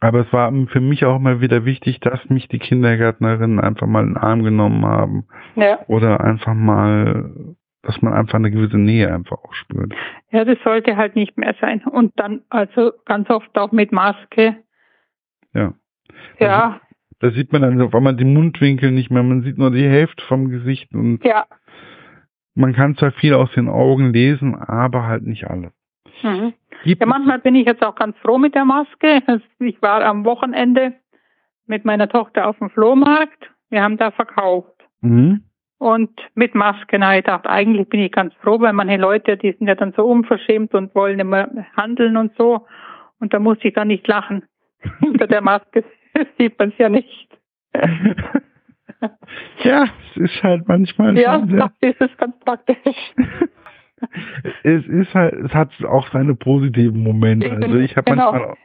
aber 0.00 0.20
es 0.20 0.32
war 0.32 0.50
für 0.68 0.80
mich 0.80 1.04
auch 1.04 1.16
immer 1.16 1.42
wieder 1.42 1.66
wichtig, 1.66 2.00
dass 2.00 2.28
mich 2.30 2.48
die 2.48 2.58
Kindergärtnerinnen 2.58 3.60
einfach 3.60 3.86
mal 3.86 4.02
in 4.02 4.14
den 4.14 4.16
Arm 4.16 4.42
genommen 4.42 4.84
haben. 4.86 5.26
Ja. 5.56 5.80
Oder 5.88 6.20
einfach 6.22 6.54
mal, 6.54 7.54
dass 7.82 8.00
man 8.00 8.14
einfach 8.14 8.36
eine 8.36 8.50
gewisse 8.50 8.78
Nähe 8.78 9.12
einfach 9.12 9.36
auch 9.44 9.52
spürt. 9.52 9.92
Ja, 10.30 10.46
das 10.46 10.58
sollte 10.64 10.96
halt 10.96 11.16
nicht 11.16 11.36
mehr 11.36 11.54
sein. 11.60 11.82
Und 11.84 12.18
dann 12.18 12.40
also 12.48 12.92
ganz 13.04 13.28
oft 13.28 13.56
auch 13.58 13.72
mit 13.72 13.92
Maske. 13.92 14.56
Ja. 15.52 15.74
Ja. 16.38 16.80
Da, 17.18 17.28
da 17.28 17.30
sieht 17.32 17.52
man 17.52 17.60
dann 17.60 17.80
auf 17.82 17.94
einmal 17.94 18.16
die 18.16 18.24
Mundwinkel 18.24 18.92
nicht 18.92 19.10
mehr, 19.10 19.22
man 19.22 19.42
sieht 19.42 19.58
nur 19.58 19.70
die 19.70 19.86
Hälfte 19.86 20.24
vom 20.24 20.48
Gesicht 20.48 20.94
und 20.94 21.22
ja. 21.24 21.44
man 22.54 22.72
kann 22.72 22.96
zwar 22.96 23.12
viel 23.12 23.34
aus 23.34 23.52
den 23.52 23.68
Augen 23.68 24.12
lesen, 24.12 24.54
aber 24.54 25.06
halt 25.06 25.24
nicht 25.24 25.46
alles. 25.46 25.72
Mhm. 26.22 26.54
Ja, 26.84 27.06
manchmal 27.06 27.38
bin 27.38 27.54
ich 27.54 27.66
jetzt 27.66 27.84
auch 27.84 27.94
ganz 27.94 28.16
froh 28.18 28.38
mit 28.38 28.54
der 28.54 28.64
Maske. 28.64 29.22
Ich 29.58 29.82
war 29.82 30.02
am 30.02 30.24
Wochenende 30.24 30.94
mit 31.66 31.84
meiner 31.84 32.08
Tochter 32.08 32.48
auf 32.48 32.58
dem 32.58 32.70
Flohmarkt. 32.70 33.50
Wir 33.68 33.82
haben 33.82 33.96
da 33.96 34.10
verkauft. 34.10 34.74
Mhm. 35.00 35.44
Und 35.78 36.10
mit 36.34 36.54
Maske, 36.54 36.98
na, 36.98 37.16
ich 37.16 37.24
dachte, 37.24 37.48
eigentlich 37.48 37.88
bin 37.88 38.00
ich 38.00 38.12
ganz 38.12 38.34
froh, 38.34 38.60
weil 38.60 38.74
manche 38.74 38.96
Leute, 38.96 39.36
die 39.36 39.52
sind 39.52 39.66
ja 39.66 39.74
dann 39.74 39.94
so 39.96 40.04
unverschämt 40.04 40.74
und 40.74 40.94
wollen 40.94 41.18
immer 41.18 41.48
handeln 41.76 42.16
und 42.16 42.36
so. 42.36 42.66
Und 43.18 43.32
da 43.32 43.38
muss 43.38 43.58
ich 43.62 43.72
dann 43.72 43.88
nicht 43.88 44.06
lachen. 44.06 44.44
Hinter 45.00 45.26
der 45.26 45.40
Maske 45.40 45.84
sieht 46.38 46.58
man 46.58 46.70
es 46.70 46.78
ja 46.78 46.88
nicht. 46.88 47.28
ja, 49.62 49.84
es 49.84 50.16
ist 50.16 50.42
halt 50.42 50.66
manchmal. 50.68 51.16
Ja, 51.16 51.38
das 51.38 51.70
ist 51.80 52.00
es 52.00 52.16
ganz 52.16 52.38
praktisch 52.40 52.76
es 54.62 54.86
ist 54.86 55.14
halt, 55.14 55.34
es 55.34 55.54
hat 55.54 55.70
auch 55.84 56.08
seine 56.12 56.34
positiven 56.34 57.02
Momente. 57.02 57.50
Also 57.50 57.76
ich 57.78 57.96
habe 57.96 58.10
genau. 58.10 58.32
manchmal, 58.32 58.56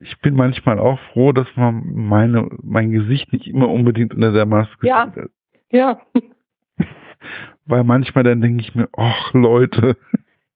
ich 0.00 0.20
bin 0.20 0.34
manchmal 0.34 0.78
auch 0.78 0.98
froh, 1.12 1.32
dass 1.32 1.48
man 1.56 1.82
meine, 1.94 2.48
mein 2.62 2.92
Gesicht 2.92 3.32
nicht 3.32 3.46
immer 3.48 3.68
unbedingt 3.68 4.14
unter 4.14 4.32
der 4.32 4.46
Maske 4.46 4.86
ja. 4.86 5.12
sieht. 5.14 5.30
Ja. 5.70 6.00
Weil 7.66 7.84
manchmal 7.84 8.24
dann 8.24 8.40
denke 8.40 8.62
ich 8.62 8.74
mir, 8.74 8.88
ach 8.96 9.34
Leute. 9.34 9.96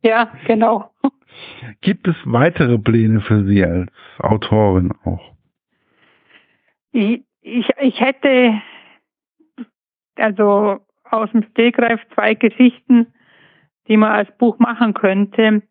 Ja, 0.02 0.32
genau. 0.46 0.90
Gibt 1.80 2.08
es 2.08 2.16
weitere 2.24 2.78
Pläne 2.78 3.20
für 3.20 3.44
Sie 3.44 3.64
als 3.64 3.90
Autorin 4.18 4.92
auch? 5.04 5.32
Ich, 6.92 7.22
ich, 7.40 7.68
ich 7.80 8.00
hätte 8.00 8.60
also 10.16 10.80
aus 11.04 11.30
dem 11.32 11.42
Stegreif 11.50 12.00
zwei 12.14 12.34
Geschichten, 12.34 13.06
die 13.88 13.96
man 13.96 14.12
als 14.12 14.30
Buch 14.38 14.58
machen 14.58 14.94
könnte, 14.94 15.62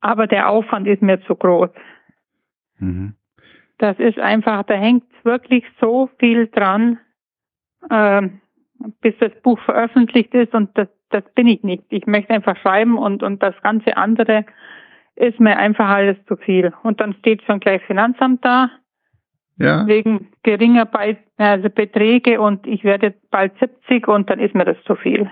aber 0.00 0.26
der 0.26 0.48
Aufwand 0.48 0.86
ist 0.86 1.02
mir 1.02 1.20
zu 1.22 1.34
groß. 1.34 1.70
Mhm. 2.78 3.14
Das 3.78 3.98
ist 3.98 4.18
einfach, 4.18 4.62
da 4.64 4.74
hängt 4.74 5.04
wirklich 5.24 5.64
so 5.80 6.08
viel 6.18 6.48
dran, 6.48 6.98
äh, 7.90 8.28
bis 9.00 9.14
das 9.18 9.32
Buch 9.42 9.58
veröffentlicht 9.60 10.32
ist 10.34 10.54
und 10.54 10.76
das, 10.78 10.88
das 11.10 11.24
bin 11.34 11.46
ich 11.46 11.62
nicht. 11.62 11.84
Ich 11.90 12.06
möchte 12.06 12.32
einfach 12.32 12.56
schreiben 12.58 12.98
und, 12.98 13.22
und 13.22 13.42
das 13.42 13.54
ganze 13.62 13.96
andere 13.96 14.46
ist 15.14 15.40
mir 15.40 15.56
einfach 15.56 15.88
alles 15.88 16.16
zu 16.26 16.36
viel. 16.36 16.72
Und 16.82 17.00
dann 17.00 17.14
steht 17.14 17.42
schon 17.42 17.60
gleich 17.60 17.82
Finanzamt 17.84 18.44
da. 18.44 18.70
Ja. 19.58 19.86
Wegen 19.86 20.28
geringer 20.42 20.84
Be 20.84 21.16
also 21.38 21.70
Beträge 21.70 22.40
und 22.40 22.66
ich 22.66 22.84
werde 22.84 23.14
bald 23.30 23.58
70 23.58 24.06
und 24.08 24.28
dann 24.30 24.38
ist 24.38 24.54
mir 24.54 24.64
das 24.64 24.76
zu 24.84 24.94
viel. 24.96 25.30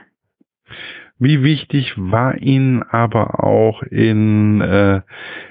Wie 1.18 1.42
wichtig 1.42 1.94
war 1.96 2.36
Ihnen 2.38 2.82
aber 2.82 3.44
auch 3.44 3.82
in 3.84 4.60
äh, 4.60 5.00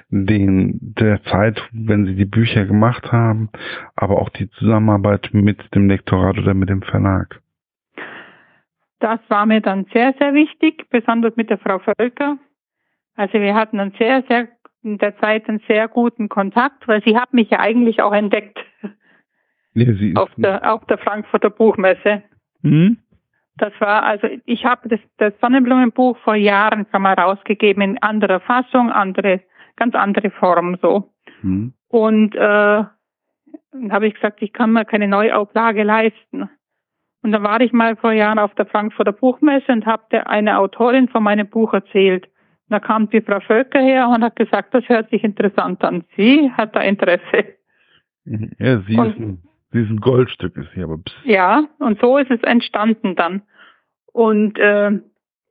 den, 0.09 0.77
der 0.81 1.23
Zeit, 1.23 1.61
wenn 1.71 2.05
Sie 2.05 2.15
die 2.15 2.25
Bücher 2.25 2.65
gemacht 2.65 3.11
haben, 3.11 3.49
aber 3.95 4.21
auch 4.21 4.29
die 4.29 4.49
Zusammenarbeit 4.51 5.29
mit 5.31 5.73
dem 5.73 5.87
Lektorat 5.87 6.37
oder 6.37 6.53
mit 6.53 6.69
dem 6.69 6.81
Verlag? 6.81 7.41
Das 8.99 9.19
war 9.29 9.45
mir 9.45 9.61
dann 9.61 9.85
sehr, 9.93 10.13
sehr 10.19 10.33
wichtig, 10.33 10.89
besonders 10.89 11.35
mit 11.35 11.49
der 11.49 11.57
Frau 11.57 11.79
Völker. 11.79 12.37
Also 13.15 13.33
wir 13.33 13.55
hatten 13.55 13.77
dann 13.77 13.93
sehr, 13.97 14.23
sehr 14.27 14.49
in 14.83 14.97
der 14.97 15.17
Zeit 15.17 15.47
einen 15.47 15.61
sehr 15.67 15.87
guten 15.87 16.29
Kontakt, 16.29 16.87
weil 16.87 17.01
sie 17.03 17.17
hat 17.17 17.33
mich 17.33 17.49
ja 17.49 17.59
eigentlich 17.59 18.01
auch 18.01 18.13
entdeckt. 18.13 18.59
Sie 19.73 20.13
auf, 20.15 20.29
der, 20.37 20.71
auf 20.71 20.85
der 20.85 20.97
Frankfurter 20.97 21.49
Buchmesse. 21.49 22.23
Mhm. 22.61 22.97
Das 23.57 23.73
war, 23.79 24.03
also 24.03 24.27
ich 24.45 24.65
habe 24.65 24.89
das, 24.89 24.99
das 25.17 25.33
Sonnenblumenbuch 25.39 26.17
vor 26.19 26.35
Jahren 26.35 26.87
schon 26.91 27.03
mal 27.03 27.13
rausgegeben 27.13 27.83
in 27.83 28.01
anderer 28.01 28.39
Fassung, 28.39 28.91
andere, 28.91 29.41
ganz 29.75 29.93
andere 29.93 30.31
Form 30.31 30.77
so. 30.81 31.11
Mhm. 31.43 31.73
Und 31.87 32.35
äh, 32.35 32.39
dann 32.39 33.91
habe 33.91 34.07
ich 34.07 34.15
gesagt, 34.15 34.41
ich 34.41 34.53
kann 34.53 34.71
mir 34.71 34.85
keine 34.85 35.07
Neuauflage 35.07 35.83
leisten. 35.83 36.49
Und 37.21 37.31
dann 37.31 37.43
war 37.43 37.61
ich 37.61 37.71
mal 37.71 37.95
vor 37.95 38.11
Jahren 38.11 38.39
auf 38.39 38.53
der 38.55 38.65
Frankfurter 38.65 39.13
Buchmesse 39.13 39.71
und 39.71 39.85
habe 39.85 40.27
eine 40.27 40.57
Autorin 40.57 41.07
von 41.07 41.23
meinem 41.23 41.47
Buch 41.47 41.73
erzählt. 41.73 42.25
Und 42.25 42.71
da 42.71 42.79
kam 42.79 43.09
die 43.09 43.21
Frau 43.21 43.39
Völker 43.39 43.79
her 43.79 44.09
und 44.09 44.23
hat 44.23 44.35
gesagt, 44.35 44.73
das 44.73 44.87
hört 44.89 45.09
sich 45.09 45.23
interessant 45.23 45.83
an. 45.83 46.03
Sie 46.17 46.51
hat 46.51 46.75
da 46.75 46.81
Interesse. 46.81 47.55
Ja, 48.25 48.79
sie 48.81 48.97
und, 48.97 49.09
ist 49.09 49.19
ein 49.19 49.43
diesen 49.73 49.99
Goldstück 49.99 50.55
ist 50.57 50.71
hier 50.73 50.85
aber. 50.85 50.97
Pss. 50.97 51.15
Ja, 51.23 51.65
und 51.79 51.99
so 51.99 52.17
ist 52.17 52.31
es 52.31 52.41
entstanden 52.43 53.15
dann. 53.15 53.41
Und 54.11 54.57
äh, 54.59 54.91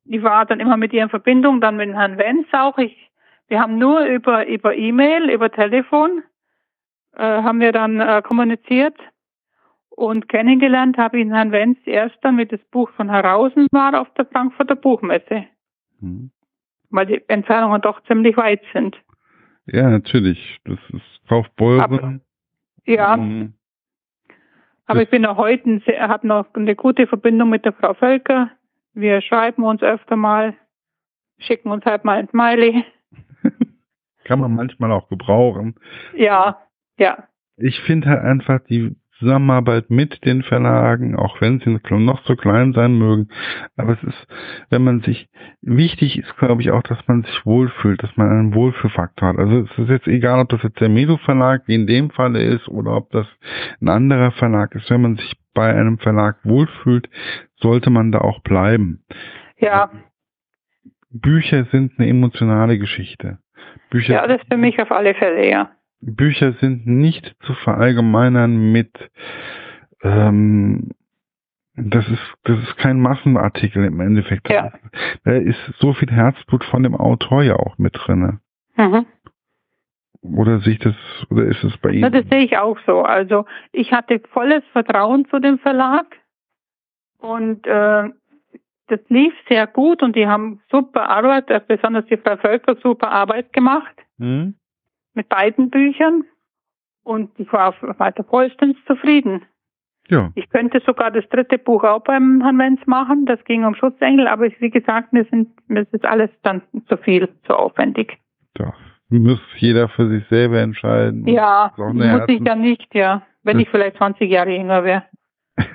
ich 0.04 0.22
war 0.22 0.46
dann 0.46 0.61
immer 0.61 0.76
mit 0.76 0.92
ihr 0.92 1.02
in 1.02 1.08
Verbindung, 1.08 1.61
dann 1.61 1.76
mit 1.76 1.92
Herrn 1.92 2.18
Wenz 2.18 2.46
auch. 2.52 2.78
Ich, 2.78 2.96
wir 3.48 3.61
haben 3.61 3.78
nur 3.78 4.04
über 4.04 4.46
über 4.46 4.74
E-Mail, 4.76 5.30
über 5.30 5.50
Telefon 5.50 6.22
äh, 7.16 7.42
haben 7.42 7.61
wir 7.61 7.72
dann 7.72 8.00
äh, 8.00 8.22
kommuniziert 8.22 8.96
und 9.90 10.28
kennengelernt 10.28 10.96
habe 10.96 11.20
ich 11.20 11.28
Herrn 11.28 11.52
Wenz 11.52 11.78
erst 11.85 12.16
dann, 12.22 12.37
mit 12.37 12.52
das 12.52 12.61
Buch 12.70 12.90
von 12.92 13.11
Herausen 13.11 13.66
war 13.70 14.00
auf 14.00 14.12
der 14.14 14.26
Frankfurter 14.26 14.76
Buchmesse. 14.76 15.44
Mhm. 16.00 16.30
Weil 16.90 17.06
die 17.06 17.22
Entfernungen 17.28 17.80
doch 17.80 18.02
ziemlich 18.04 18.37
weit 18.37 18.62
sind. 18.72 18.96
Ja, 19.66 19.88
natürlich. 19.88 20.58
Das 20.64 20.78
ist 20.88 21.28
Kaufbeuren. 21.28 22.20
Ja. 22.85 23.16
Mhm. 23.16 23.54
Aber 24.92 25.02
ich 25.02 25.09
bin 25.09 25.24
auch 25.24 25.38
heute, 25.38 25.81
habe 25.98 26.26
noch 26.26 26.52
eine 26.52 26.76
gute 26.76 27.07
Verbindung 27.07 27.48
mit 27.48 27.64
der 27.64 27.72
Frau 27.72 27.94
Völker. 27.94 28.50
Wir 28.92 29.22
schreiben 29.22 29.64
uns 29.64 29.83
öfter 29.83 30.16
mal, 30.16 30.55
schicken 31.38 31.70
uns 31.70 31.87
halt 31.87 32.05
mal 32.05 32.18
ein 32.18 32.28
Smiley. 32.28 32.85
Kann 34.24 34.38
man 34.38 34.55
manchmal 34.55 34.92
auch 34.92 35.09
gebrauchen. 35.09 35.76
Ja, 36.14 36.59
ja. 36.98 37.26
Ich 37.57 37.81
finde 37.81 38.11
halt 38.11 38.20
einfach 38.22 38.61
die 38.64 38.94
Zusammenarbeit 39.22 39.88
mit 39.88 40.24
den 40.24 40.42
Verlagen, 40.42 41.14
auch 41.16 41.40
wenn 41.40 41.61
sie 41.61 41.78
noch 41.90 42.22
so 42.24 42.35
klein 42.35 42.72
sein 42.72 42.98
mögen. 42.98 43.28
Aber 43.76 43.92
es 43.92 44.02
ist, 44.02 44.26
wenn 44.68 44.82
man 44.82 45.00
sich, 45.00 45.28
wichtig 45.61 46.18
ist, 46.18 46.37
glaube 46.38 46.61
ich, 46.61 46.72
auch, 46.72 46.82
dass 46.82 46.98
man 47.06 47.22
sich 47.22 47.46
wohlfühlt, 47.46 48.02
dass 48.02 48.16
man 48.16 48.28
einen 48.28 48.54
Wohlfühlfaktor 48.54 49.28
hat. 49.28 49.38
Also 49.38 49.61
es 49.61 49.78
ist 49.78 49.88
jetzt 49.88 50.08
egal, 50.08 50.40
ob 50.40 50.48
das 50.48 50.62
jetzt 50.62 50.80
der 50.80 50.88
Medo 50.88 51.16
Verlag, 51.18 51.62
wie 51.66 51.76
in 51.76 51.87
dem 51.87 52.11
Falle 52.11 52.42
ist, 52.42 52.68
oder 52.68 52.96
ob 52.96 53.11
das 53.11 53.26
ein 53.80 53.88
anderer 53.88 54.32
Verlag 54.32 54.74
ist. 54.74 54.90
Wenn 54.90 55.02
man 55.02 55.16
sich 55.16 55.37
bei 55.54 55.72
einem 55.72 55.98
Verlag 55.98 56.38
wohlfühlt, 56.42 57.08
sollte 57.56 57.90
man 57.90 58.11
da 58.11 58.20
auch 58.20 58.40
bleiben. 58.40 59.04
Ja. 59.58 59.90
Bücher 61.11 61.66
sind 61.70 61.92
eine 61.98 62.08
emotionale 62.08 62.78
Geschichte. 62.78 63.38
Bücher 63.90 64.14
ja, 64.14 64.26
das 64.26 64.40
für 64.50 64.56
mich 64.56 64.80
auf 64.80 64.90
alle 64.90 65.14
Fälle, 65.14 65.48
ja. 65.48 65.70
Bücher 66.02 66.52
sind 66.54 66.86
nicht 66.86 67.36
zu 67.46 67.54
verallgemeinern 67.54 68.72
mit 68.72 68.90
ähm, 70.02 70.90
das 71.74 72.06
ist 72.08 72.34
das 72.44 72.58
ist 72.58 72.76
kein 72.76 73.00
Massenartikel 73.00 73.84
im 73.84 74.00
Endeffekt. 74.00 74.50
Ja. 74.50 74.72
Da 75.24 75.32
ist 75.32 75.58
so 75.78 75.94
viel 75.94 76.10
Herzblut 76.10 76.64
von 76.64 76.82
dem 76.82 76.94
Autor 76.94 77.42
ja 77.42 77.56
auch 77.56 77.78
mit 77.78 77.94
drin. 77.96 78.40
Mhm. 78.76 79.06
Oder 80.20 80.60
sich 80.60 80.78
das 80.80 80.94
oder 81.30 81.44
ist 81.44 81.62
es 81.64 81.76
bei 81.78 81.90
Ihnen? 81.90 82.02
Ja, 82.02 82.10
das 82.10 82.28
sehe 82.28 82.44
ich 82.44 82.58
auch 82.58 82.78
so. 82.84 83.02
Also 83.02 83.46
ich 83.70 83.92
hatte 83.92 84.20
volles 84.32 84.62
Vertrauen 84.72 85.26
zu 85.26 85.38
dem 85.38 85.58
Verlag 85.60 86.06
und 87.18 87.66
äh, 87.66 88.10
das 88.88 89.00
lief 89.08 89.32
sehr 89.48 89.66
gut 89.66 90.02
und 90.02 90.16
die 90.16 90.26
haben 90.26 90.60
super 90.70 91.08
Arbeit, 91.08 91.46
besonders 91.68 92.04
die 92.06 92.18
Frau 92.18 92.36
Völker, 92.36 92.76
super 92.82 93.10
Arbeit 93.10 93.52
gemacht. 93.52 93.94
Mhm 94.18 94.56
mit 95.14 95.29
beiden 95.29 95.70
Büchern 95.70 96.25
und 97.05 97.31
ich 97.38 97.53
war 97.53 97.75
weiter 97.98 98.25
vollstens 98.25 98.77
zufrieden. 98.87 99.42
Ja. 100.09 100.33
Ich 100.35 100.48
könnte 100.51 100.81
sogar 100.85 101.11
das 101.11 101.29
dritte 101.29 101.59
Buch 101.59 101.85
auch 101.85 102.03
beim 102.03 102.42
Herrn 102.42 102.59
Wenz 102.59 102.81
machen. 102.87 103.25
Das 103.27 103.42
ging 103.44 103.64
um 103.64 103.75
Schutzengel, 103.75 104.27
aber 104.27 104.48
wie 104.59 104.70
gesagt, 104.70 105.12
mir, 105.12 105.25
sind, 105.31 105.48
mir 105.68 105.87
ist 105.90 106.05
alles 106.05 106.31
dann 106.42 106.62
zu 106.88 106.96
viel, 106.96 107.29
zu 107.46 107.55
aufwendig. 107.55 108.18
Ja, 108.59 108.75
muss 109.09 109.40
jeder 109.59 109.88
für 109.88 110.09
sich 110.09 110.27
selber 110.29 110.61
entscheiden. 110.61 111.27
Ja, 111.27 111.72
muss 111.77 112.29
ich 112.29 112.40
ja 112.40 112.55
nicht, 112.55 112.94
ja. 112.94 113.22
Wenn 113.42 113.59
ich 113.59 113.68
vielleicht 113.70 113.96
20 113.96 114.31
Jahre 114.31 114.57
jünger 114.57 114.85
wäre. 114.85 115.05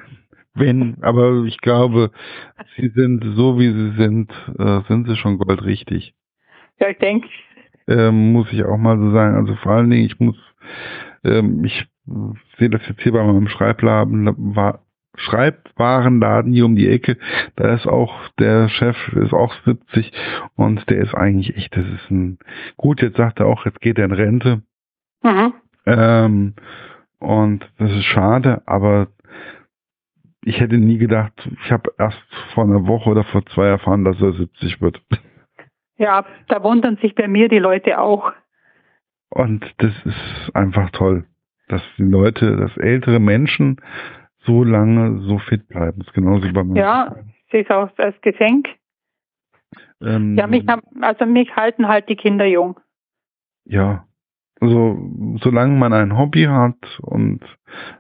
Wenn, 0.54 0.98
aber 1.02 1.44
ich 1.46 1.60
glaube, 1.60 2.12
sie 2.76 2.90
sind 2.90 3.24
so 3.36 3.60
wie 3.60 3.70
sie 3.72 3.92
sind, 3.98 4.32
äh, 4.58 4.82
sind 4.88 5.08
sie 5.08 5.16
schon 5.16 5.38
goldrichtig. 5.38 6.14
Ja, 6.80 6.90
ich 6.90 6.98
denke, 6.98 7.28
ähm, 7.88 8.32
muss 8.32 8.52
ich 8.52 8.64
auch 8.64 8.78
mal 8.78 8.98
so 8.98 9.12
sagen. 9.12 9.36
Also 9.36 9.56
vor 9.56 9.74
allen 9.74 9.90
Dingen, 9.90 10.06
ich 10.06 10.20
muss, 10.20 10.38
ähm, 11.24 11.64
ich 11.64 11.88
sehe 12.58 12.70
das 12.70 12.82
jetzt 12.88 13.02
hier 13.02 13.14
bei 13.14 13.24
meinem 13.24 13.48
Schreibladen, 13.48 14.56
war, 14.56 14.82
Schreibwarenladen 15.16 16.54
hier 16.54 16.66
um 16.66 16.76
die 16.76 16.90
Ecke, 16.90 17.18
da 17.56 17.74
ist 17.74 17.88
auch 17.88 18.14
der 18.40 18.70
Chef, 18.70 18.96
ist 19.14 19.34
auch 19.34 19.54
70 19.66 20.12
und 20.56 20.90
der 20.90 21.00
ist 21.00 21.16
eigentlich 21.16 21.58
echt, 21.58 21.76
das 21.76 21.86
ist 21.86 22.12
ein, 22.12 22.38
gut, 22.78 23.02
jetzt 23.02 23.18
sagt 23.18 23.40
er 23.40 23.48
auch, 23.48 23.66
jetzt 23.66 23.82
geht 23.82 23.98
er 23.98 24.06
in 24.06 24.12
Rente. 24.12 24.62
Mhm. 25.24 25.54
Ähm, 25.88 26.54
und 27.20 27.68
das 27.80 27.92
ist 27.92 28.06
schade, 28.06 28.62
aber 28.68 29.08
ich 30.44 30.60
hätte 30.60 30.78
nie 30.78 30.98
gedacht, 30.98 31.34
ich 31.64 31.72
habe 31.72 31.92
erst 31.98 32.22
vor 32.54 32.64
einer 32.64 32.88
Woche 32.88 33.10
oder 33.10 33.24
vor 33.24 33.46
zwei 33.48 33.68
erfahren, 33.68 34.06
dass 34.06 34.22
er 34.22 34.34
70 34.34 34.82
wird. 34.82 35.02
Ja, 35.98 36.26
da 36.48 36.64
wundern 36.64 36.98
sich 36.98 37.16
bei 37.16 37.28
mir 37.28 37.50
die 37.50 37.60
Leute 37.60 38.00
auch. 38.00 38.32
Und 39.30 39.66
das 39.78 39.94
ist 40.06 40.56
einfach 40.56 40.90
toll, 40.92 41.26
dass 41.68 41.82
die 41.98 42.04
Leute, 42.04 42.56
dass 42.56 42.76
ältere 42.78 43.20
Menschen 43.20 43.82
so 44.40 44.64
lange 44.64 45.20
so 45.22 45.40
fit 45.40 45.68
bleiben. 45.68 46.00
Das 46.00 46.08
ist 46.08 46.14
genauso 46.14 46.52
bei 46.54 46.64
mir. 46.64 46.80
Ja, 46.80 47.16
sehe 47.52 47.64
es 47.64 47.70
auch 47.70 47.90
als 47.98 48.20
Geschenk. 48.22 48.70
Ähm, 50.02 50.36
ja, 50.38 50.48
mich, 50.48 50.64
also 51.02 51.26
mich 51.26 51.56
halten 51.56 51.88
halt 51.88 52.08
die 52.08 52.16
Kinder 52.16 52.46
jung. 52.46 52.80
Ja, 53.66 54.06
also 54.60 54.98
solange 55.42 55.78
man 55.78 55.94
ein 55.94 56.18
Hobby 56.18 56.44
hat 56.44 57.00
und 57.02 57.42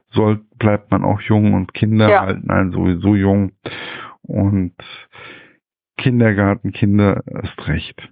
soll, 0.09 0.41
bleibt 0.57 0.91
man 0.91 1.03
auch 1.03 1.21
jung 1.21 1.53
und 1.53 1.73
Kinder 1.73 2.09
ja. 2.09 2.21
halten 2.21 2.49
einen 2.49 2.71
sowieso 2.71 3.15
jung. 3.15 3.51
Und 4.21 4.75
Kindergartenkinder 5.97 7.23
erst 7.25 7.67
recht. 7.67 8.09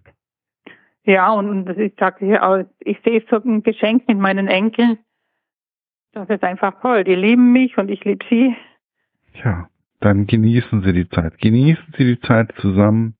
Ja, 1.04 1.32
und 1.32 1.70
ich 1.78 1.94
sage, 2.00 2.68
ich 2.80 2.98
sehe 3.06 3.24
so 3.30 3.38
ein 3.38 3.62
Geschenk 3.62 4.08
mit 4.08 4.18
meinen 4.18 4.48
Enkeln. 4.48 4.98
Das 6.14 6.30
ist 6.30 6.44
einfach 6.44 6.82
toll. 6.82 7.04
Die 7.04 7.14
lieben 7.14 7.52
mich 7.52 7.78
und 7.78 7.90
ich 7.90 8.04
liebe 8.06 8.26
sie. 8.30 8.56
Ja, 9.44 9.70
dann 10.00 10.26
genießen 10.26 10.82
Sie 10.82 10.94
die 10.94 11.10
Zeit. 11.10 11.38
Genießen 11.40 11.94
Sie 11.98 12.06
die 12.06 12.20
Zeit 12.22 12.54
zusammen. 12.58 13.16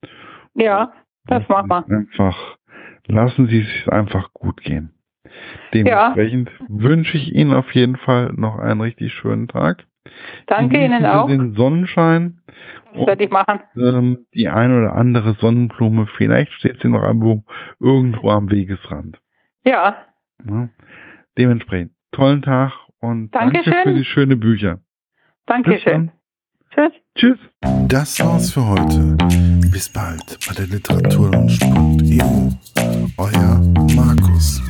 Ja, 0.56 0.94
das 1.26 1.48
machen 1.50 1.70
wir. 1.70 1.98
Einfach, 1.98 2.58
lassen 3.06 3.48
Sie 3.48 3.62
es 3.62 3.90
einfach 3.90 4.34
gut 4.34 4.62
gehen. 4.62 4.92
Dementsprechend 5.74 6.50
ja. 6.50 6.66
wünsche 6.70 7.18
ich 7.18 7.34
Ihnen 7.34 7.54
auf 7.54 7.72
jeden 7.74 7.98
Fall 7.98 8.34
noch 8.34 8.58
einen 8.58 8.82
richtig 8.82 9.14
schönen 9.14 9.48
Tag. 9.48 9.86
Danke 10.48 10.84
Ihnen 10.84 11.06
auch. 11.06 11.28
Sie 11.28 11.38
den 11.38 11.56
Sonnenschein 11.56 12.42
das 12.96 13.08
werde 13.08 13.24
ich 13.26 13.30
machen. 13.30 13.60
Ähm, 13.76 14.26
die 14.34 14.48
eine 14.48 14.80
oder 14.80 14.96
andere 14.96 15.36
Sonnenblume, 15.36 16.08
vielleicht 16.18 16.52
steht 16.54 16.82
sie 16.82 16.88
noch 16.88 17.04
irgendwo, 17.04 17.44
irgendwo 17.80 18.30
am 18.30 18.50
Wegesrand. 18.50 19.20
Ja. 19.64 19.98
ja. 20.48 20.70
Dementsprechend, 21.38 21.92
tollen 22.12 22.42
Tag 22.42 22.72
und 23.00 23.32
Dankeschön. 23.32 23.74
danke 23.74 23.90
für 23.90 23.96
die 23.96 24.06
schönen 24.06 24.40
Bücher. 24.40 24.80
Dankeschön. 25.46 26.12
Tschüss. 26.74 26.94
Tschüss. 27.16 27.38
Das 27.88 28.20
war's 28.20 28.54
für 28.54 28.66
heute. 28.66 29.18
Bis 29.72 29.90
bald 29.90 30.40
bei 30.48 30.54
der 30.56 30.68
Literaturlaunch.eu. 30.68 32.50
Euer 33.18 33.62
Markus. 33.96 34.62